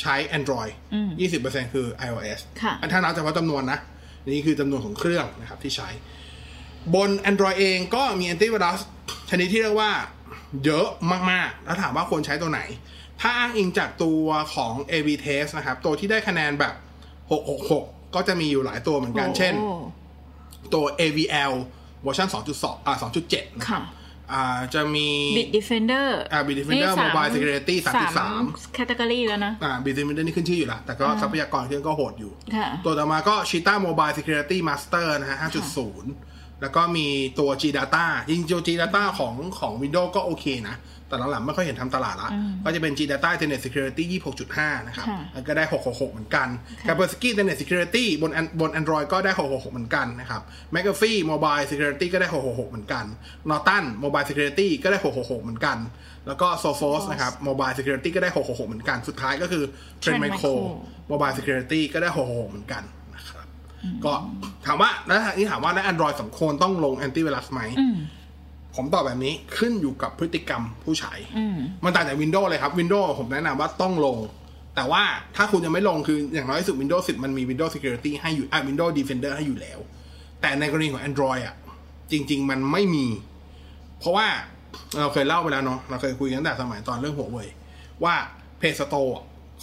[0.00, 1.08] ใช้ Android อืม
[1.42, 3.78] 20%คือ iOS ค่ะอันถ้านับเฉพาะจำนวนนะ
[4.28, 5.88] นี่คือจำนวนของเครื่องนะครับที่ใช้
[6.94, 8.80] บน Android เองก็มีแอนตี้ไวรัส
[9.30, 9.92] ชนิดที่เรียกว่า
[10.64, 10.86] เยอะ
[11.30, 12.60] มากๆ แล้วถามว่าควรใช้ตัวไหน
[13.20, 16.74] ถ้าอ้างอิงจากตัวของ AV-TEST นะครับ ตัวที่ได้คะแนนแบบ
[17.44, 19.72] 666 ก็จะมีอยู่หลายตัวเหมือนกัน เช่นโอ้
[20.74, 21.52] ตัว AVL
[22.02, 23.95] เวอร์ชัน2.2อ่า2.7นะครับค่ะ
[24.32, 25.08] อ่าจะมี
[25.38, 34.58] Bitdefender อ่า Bitdefender นี่สาม Mobile Security สาม33 category แล้วนะ อ่า Bitdefender นี่ขึ้นชื่ออยู่แล้วแต่ก็ทรัพยากรเครื่องก็โหดอยู่ค่ะตัวต่อมาก็ Cheetah Mobile Security
[34.68, 35.38] Master นะฮะ
[36.00, 37.06] 5.0 แล้วก็มี
[37.38, 40.76] ตัว G Data จริงๆ G Data ของของ Windows ก็โอเคนะ
[41.08, 42.30] แต่หลังๆไม่ค่อยเห็นทำตลาดละ
[42.64, 44.04] ก็จะเป็น G Data Internet Security
[44.46, 46.48] 26.5 นะครับค่ะแล้วก็ได้ 666 เหมือนกัน
[46.86, 50.42] Kaspersky Internet Security บน An- บน Android ก็ได้ 666 เหมือนกันนะครับ
[50.74, 53.04] McAfee Mobile Security ก็ได้ 666 เหมือนกัน
[53.50, 55.78] Norton Mobile Security ก็ได้ 666 เหมือนกัน
[56.26, 59.64] แล้วก็ Sophos นะครับ Mobile Security ก็ได้ 666 เหมือนกัน สุดท้ายก็คือ
[60.02, 60.54] Trend Trend Micro Micro
[61.10, 62.82] Mobile Security ก็ได้ 666 เหมือนกัน
[63.14, 63.46] นะครับ
[64.04, 64.12] ก็
[64.66, 67.96] ถามว่าแล้วนี่ถามว่าแล้ว Android สมควรต้องลงแอนตี้ไวรัสไหมอืม
[68.76, 74.18] ผมตอบแบบนี้ขึ้นอยู่กับพฤติกรรมผู้ใช้อืมมันต่างจาก Windows เลยครับ Windows ผมแนะนำว่าต้องลง
[74.76, 75.02] แต่ว่า
[75.36, 79.78] ถ้าคุณยังไม่ลงคืออย่างน้อยที่สุด Windows 10 มันมี Windows Security ให้อยู่อะ Windows Defender ให้อยู่แล้ว
[80.40, 81.54] แต่ในกรณีของ Android อะ
[82.12, 83.06] จริง ๆ มันไม่มี
[83.98, 84.26] เพราะว่า
[84.98, 87.48] เราเคยเล่าไปแล้วเนาะเราเคยคุยกันตั้งแต่สมัยตอนเรื่องหัวเว่ย
[88.04, 88.14] ว่า
[88.60, 89.12] Play Store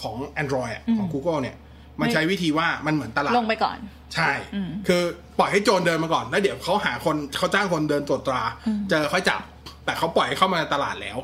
[0.02, 1.56] ของ Android อะของ Google เนี่ย
[2.00, 3.78] มันใช้วิธีว่ามันเหมือนตลาดลงไปก่อน
[4.14, 5.02] ใช่อืมคือ
[5.38, 8.42] ปล่อยให้โจรเดินมาก่อน แล้วเดี๋ยวเขาหาคนเขาจ้างคนเดินตรวจตรา
[8.90, 9.40] เจอค่อยจับ
[9.84, 11.18] แต่เขาปล่อยให้เข้ามาในตลาดแล้ว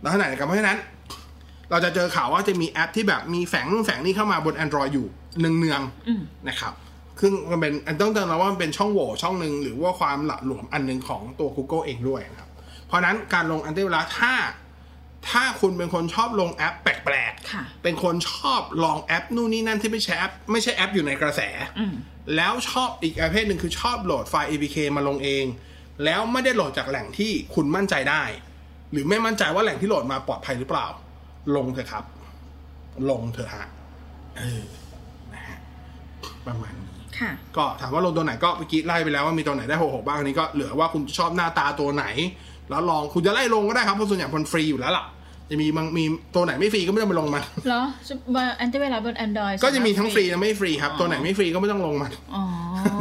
[0.00, 0.78] แล้วขณะเดียวกันเพราะฉะนั้น
[1.70, 5.06] เราจะเจอข่าวว่าจะมีแอปที่แบบมีแฝงนู่นแฝงนี่เข้ามาบน Android อยู่
[5.38, 6.74] เนืองอืมๆนะครับ
[7.20, 12.50] ซึ่งมันเป็นอันต้องเตือนเราว่ามันเป็นช่องโหว่ช่องหนึ่งหรือว่าความหละหลวมอันหนึ่งของตัว Google เองด้วยนะครับ
[12.86, 14.34] เพราะฉะนั้นการลงอันติไวรัสถ้า
[15.30, 21.40] ถ้าคุณเป็นคนชอบลงแอปแปลกค่ะๆเป็นคนชอบลองแอปนู่นนี่นั่นที่ไม่ใช่แอป ไม่ใช่แอปอยู่ในกระแส
[22.36, 25.44] แล้วชอบอีกประเภทหนึ่งคือชอบโหลดไฟล์ APK มาลงเอง
[26.04, 28.22] แล้วไม่ได้โหลดจากแหล่งที่คุณมั่นใจได้
[28.92, 30.86] หรือไม่มั่นใจว่าแหล่งที่โหลดมาปลอดภัยหรือเปล่า
[31.56, 32.04] ลงเถอะครับ
[33.10, 33.66] ลงเถอะฮะ
[34.38, 34.62] เออ
[35.34, 35.58] นะฮะ
[36.46, 42.06] ประมาณนี้ค่ะก็ถามว่าลงตัวไหนก็เมื่อกี้ไล่ไปแล้วว่ามีตัวไหนได้หกหกบ้างอันนี้ก็เหลือว่าคุณชอบหน้าตาตัวไหน
[42.70, 45.04] แล้วลองคุณจะไล่ลงก็ได้ครับเพราะส่วนใหญ่มันฟรีอยู่แล้วล่ะ
[45.50, 47.82] จะมีบางมีตัวไหนไม่ฟรีก็ไม่ต้องไปลงมันเหรอ
[48.36, 52.42] มาแอนติไวรัสบน Android ก็จะมีทั้งฟรีและไม่ฟรีครับ ตัวไหนไม่ฟรีก็ไม่ต้องลงมันอ๋อ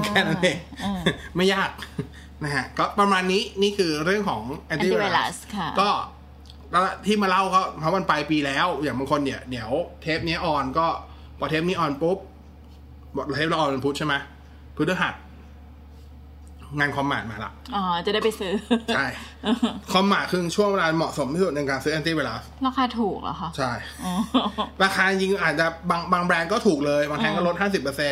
[0.06, 1.02] แค่นั้นเองอืม
[1.36, 1.70] ไม่ยาก
[2.43, 4.41] นะฮะก็ประมาณนี้นี่คือเรื่องของ
[4.74, 5.89] antivirus Antivirus ค่ะก็
[6.72, 9.72] แล้วที่มาเล่าก็เพราะมันปลายปีแล้ว อย่างบางคนเนี่ยเดี๋ยว
[10.02, 10.88] เทปนี้ออนก็
[11.39, 12.18] พอเทปนี้ออนปุ๊บ
[13.16, 14.16] บอกเทปเราออนเป็นพุธใช่ไหม
[14.76, 15.14] พฤหัส
[16.80, 18.53] งานคอมมานด์มาละอ๋อ จะได้ไปซื้อ
[18.95, 19.05] ใช่
[19.91, 23.72] คอมมานด์คือช่วงเวลาเหมาะสมที่สุดในการซื้อแอนตี้ไวรัสราคาถูกเหรอคะ ใช่
[24.03, 24.13] อ๋อ
[24.84, 27.55] ราคาจริงๆอาจจะบางบางแบรนด์ก็ถูกเลย บางแบรนด์ก็ลด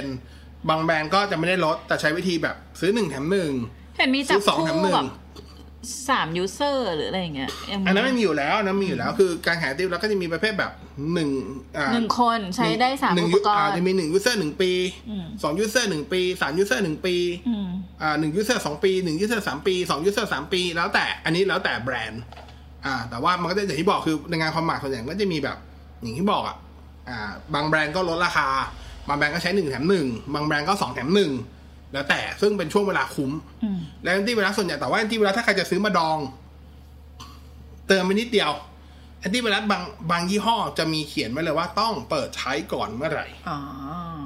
[0.06, 3.52] 50%บางแบรนด์ก็จะไม่ได้ลด แต่ใช้วิธีแบบซื้อหนึ่งแถมหนึ่ง
[3.98, 5.08] เห็นมีซื้จับอสองแถมคู่หนึ่แบงบ
[6.10, 10.72] สามยูเซอร์หรืออะไรอย่างเงี้ยยังอันนั้นไม่มีอยู่แล้วอันนั้นมีอยู่แล้ว คือการขายติวแล้วก็จะมีประเภทแบบ
[11.14, 11.30] หนึ่ง
[11.78, 14.72] อ่าหนึ่งคนใช้ได้สามหนึ่อุงปกรอาจณ์จะมีหนึ่งยูเซอร์หนึ่งปี
[15.10, 17.16] อืมสองยูเซอร์หนึ่งปีสามยูเซอร์หนึ่งปี
[17.48, 17.68] อืม
[18.02, 22.22] อ่าหนึ่งยูเซอร์สองปีหนึ่งยูเซอร์สามปีสองยูเซอร์สามปี แล้วแต่อันนี้แล้วแต่แบรนด์
[22.86, 25.58] อ่า แต่ว่ามันก็จะอย่างที่บอกคือในงานคอมมาร์ทส่วนใหญ่ก็จะมีแบบ
[26.02, 26.58] อย่างที่บอกอะ
[27.10, 28.48] อ่า บางแบรนด์ก็ลดราคา
[29.08, 31.32] บางแบรนด์ก็ใช้หนึ่งแถมหนึ่งบางแบรนด์ก็สองแถมหนึ่ง
[31.94, 33.32] แล้วแต่ซึ่งเป็นช่วงเวลาคุ้ม
[33.64, 36.18] อืมแล้วแอนตี้ไวรัสส่วนใหญ่แต่ว่าแอนตี้ไวรัสถ้าใครจะซื้อมาดอง
[37.88, 38.52] เติมไปนิดเดียว
[39.20, 43.58] แอนตี้ไวรัสบางบางยี่ห้อจะมีเขียนไว้เลยว่าต้องเปิดใช้ก่อนเมื่อไหร่อ๋อ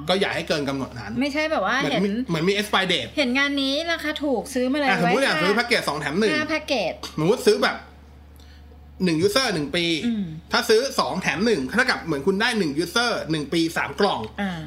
[0.09, 7.77] ก็อย่าให้เกินกำหนดนั้น ไม่ใช่แบบว่าเหมือนเห็นมีเหมือนมี expire date เห็นงานนี้ราคาถูกซื้อมาเลยอะสมมติอยากไว้ซื้อแพ็กเกจสองแถมหนึ่งห้าแพ็กเกจสมมติซื้อแบบ
[9.03, 14.61] หนึ่ง user หนึ่งปีอืมถ้าซื้อสองแถมหนึ่งเท่ากับเหมือนคุณได้หนึ่ง user หนึ่งปีสามกล่องอ่า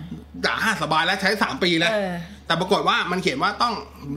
[0.47, 2.13] ด่าห้าสบายแล้วใช้สามปีแล้วเออ
[2.51, 3.75] แต่ปรากฏว่ามันเขียนว่าต้อง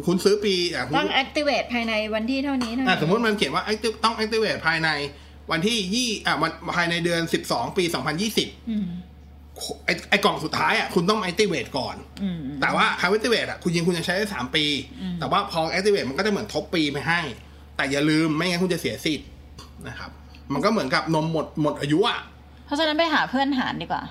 [0.08, 4.90] คุณซื้อปีอะคุณต้อง activate ภายในวันที่เท่านี้เท่าอะนี้สมมติมันเขียนว่า active ต้อง activate ภายใน
[5.52, 8.86] วันที่ยี่อะวันภายในเดือนสิบสองปีสองพันยี่สิบอืม
[9.86, 14.66] ไอไอกล่องสุดท้ายอะคุณต้อง activate ก่อนอืมแต่ว่าคำ activate อะคุณยิงคุณจะใช้ได้สามปี
[15.20, 17.22] แต่ว่าพอ activate มันก็จะเหมือนทบปีไปให้
[17.76, 19.28] แต่อย่าลืมไม่งั้นคุณจะเสียสิทธิ์
[19.88, 20.12] นะครับ
[20.54, 22.20] มันก็เหมือนกับนมหมดหมดอายุอะ
[22.66, 24.04] เพราะฉะนั้นไปหาเพื่อนหารดีกว่า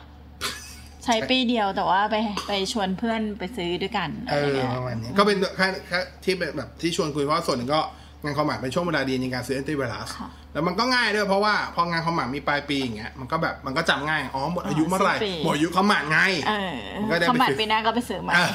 [1.04, 2.16] ใช้ปีเดียวแต่ว่าไป
[2.48, 7.80] ไปชวนเพื่อนไปซื้อด้วยกันเออะไรอเงี้ยประมาณนี้ก็เป็นแค่แค่ที่เป็นแบบที่ชวนคุยเพราะว่าส่วนหนึ่งก็
[8.24, 18.48] งานคอมมาร์ทเป็นช่วงเวลาดีในการซื้อแอนตี้ไวรัสค่ะแล้วมันก็ง่ายด้วยเพราะว่าพองานคอมมาร์ทมีปลายปีอย่างเงี้ยมันก็แบบมันก็จำง่ายอ๋อหมดอายุเมื่อไหร่สิ้นปีหมดอายุคอมมาร์ทไงเออมันก็ได้ไปคอมบัตซื้อปีหน้าก็ไปซื้อมาเออ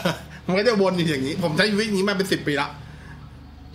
[0.48, 2.70] มันก็จะวนอยู่อย่างนี้ ผมใช้ชีวิตอย่างนี้มาเป็นสิบปีละ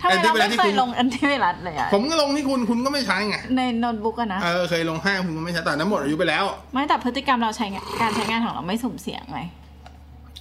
[0.03, 9.41] ทำไมเรา Antivirus ไม่ที่เคคุยณลงแอนติไวรัสเลยอะผมก็ลงที่คุณคุณก็ไม่ใช้ไงในโน้ตบุ๊กอะนะเออเคยลงให้คุณก็ไม่ใช้แต่นั้นหมดอายุไปแล้ว ไม่แต่พฤติกรรมเราใช้งานการใช้งานของเราไม่สุ่มเสี่ยงไง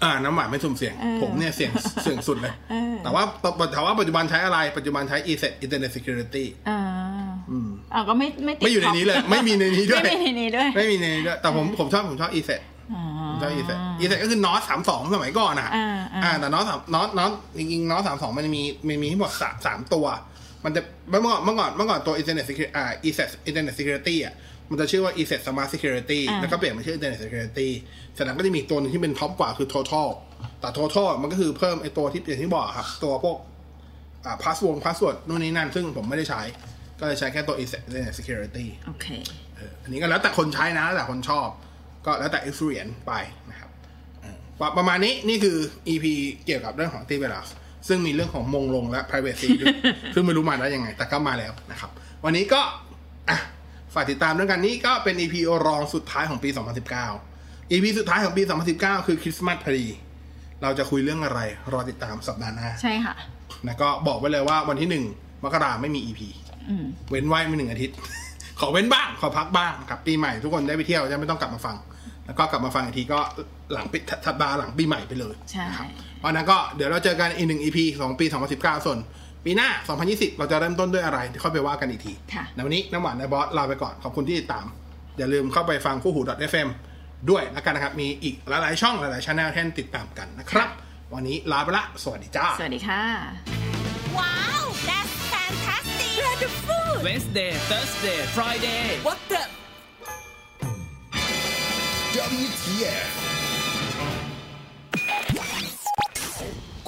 [0.05, 1.71] อ่าน้ำหวานไม่สุ่มเสี่ยงเออผมเนี่ยเสี่ยง
[2.03, 3.23] เสี่ยงสุดเลยเออแต่ว่า
[3.73, 6.79] แต่ว่าปัจจุบันใช้อะไร ปัจจุบันใช้ e-set Internet Security อ่า
[7.51, 12.72] อืมอ่าก็ไม่ไม่ติดไม่อยู่ในนี้เลย ไม่มีในนี้ด้วย ไม่มีในนี้ด้วยไม่มีในนี้ด้วยแต่ผมผมชอบผมชอบ e-set อ๋อ
[13.29, 20.07] ผมชอบ e-set e-set ก็คือ NOS สามสองสมัยก่อนอะอ่าอ่าแต่ NOS สาม NOS NOS จริงๆ NOS สามสองมันจะมีมันมีทั้งหมดสามสามตัว
[20.65, 20.81] มันจะ
[21.11, 24.35] เมื่อก่อนเมื่อก่อนเมื่อก่อนตัว Internet Security อ่า e-set Internet Security อะ
[24.71, 27.69] มันจะชื่อว่า e-set Smart Security อ่าแล้วก็เปลี่ยนมาชื่อ Internet Security
[28.15, 30.09] เสร็จแล้วก็จะมีอีกตัวหนึงที่เป็นท็อปกว่าคือ Total
[30.61, 33.37] แต่ Total มันก็คือเพิ่มไอตัวที่อย่างที่บอกครับ ตัวพวก
[34.25, 36.41] อ่า password password นู่นนี่นั่น ซึ่งผมไม่ได้ใช้
[36.99, 39.07] ก็เลยใช้แค่ตัว e-set Internet Security โอเค
[39.57, 41.49] เอออันนี้ก็แล้วแต่คนใช้นะแล้วแต่คนชอบ
[42.07, 43.13] ก็แล้วแต่ experience ไป
[43.51, 43.71] นะครับ
[44.23, 45.57] เออประประมาณนี้นี่คือ
[45.89, 46.07] EP
[46.45, 47.41] เกี่ยวกับเรื่องของ t ีเวลา
[47.89, 49.75] ซึ่งมีเรื่องของมงลงและ privacy ด้วย
[50.15, 51.91] ซึ่งไม่รู้มาได้ยังไง แต่ก็มาแล้วนะครับ
[52.25, 52.61] วันนี้ก็
[53.31, 53.39] อะ
[53.95, 55.35] ฝากติดตามด้วยกันนี่ก็เป็น EP
[55.67, 56.49] รองสุดท้ายของปี
[57.13, 58.43] 2019 EP สุดท้ายของปี
[58.75, 59.87] 2019 คือคริสต์มาสพอดี
[60.63, 61.41] เราจะคุยเรื่องอะไร
[61.73, 63.15] รอติดตามสัปดาห์หน้า ใช่ค่ะ
[63.67, 65.05] นะก็บอกไว้เลยว่าวันที่หนึ่ง
[65.45, 66.21] มกราไม่มี EP
[66.71, 67.97] อืมเว้นไว้ไม่หนึ่งอาทิตย์
[68.61, 71.77] ขอเว้นบ้าง ขอพักบ้างครับปีใหม่ทุกคนได้ไปเที่ยวจะไม่ต้องกลับมาฟัง
[72.27, 73.21] แล้วก็กลับมาฟังอีกทีก็
[73.73, 78.99] หลังปีสัปดาห์หลังปีใหม่ไปเลยใช่นะครับเพราะฉะนั้นก็เดี๋ยวเราเจอกันอีกหนึ่ง EP ของปี 2019 ส่วน
[79.45, 79.69] ปีหน้า
[80.05, 84.67] 2020 เราจะเริ่มต้นด้วยอะไรเดี๋ยวค่อยไปว่ากันอีกทีค่ะในวันนี้น้ำหวานในบอสลาไปก่อนขอบคุณที่ติดตาม
[85.19, 86.21] อย่าลืมเข้าไปฟังคู่หู
[86.51, 86.69] .fm
[87.31, 90.69] ด้วยแล้วกันนะครับ มีอีกหลายๆช่องหลายๆช่องให้ติดตามกันนะครับ
[91.15, 93.03] วันนี้ลาไปละ สวัสดีจ้า สวัสดีค่ะ
[94.19, 96.15] Wow, that's fantastic!
[96.27, 96.91] Wonderful!
[97.07, 99.62] Wednesday Thursday Friday What the?
[102.13, 103.11] WTF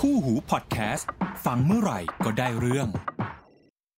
[0.00, 1.08] คู่หูพอดแคสต์
[1.44, 2.88] ฟังเมื่อไหร่ก็ได้เรื่อง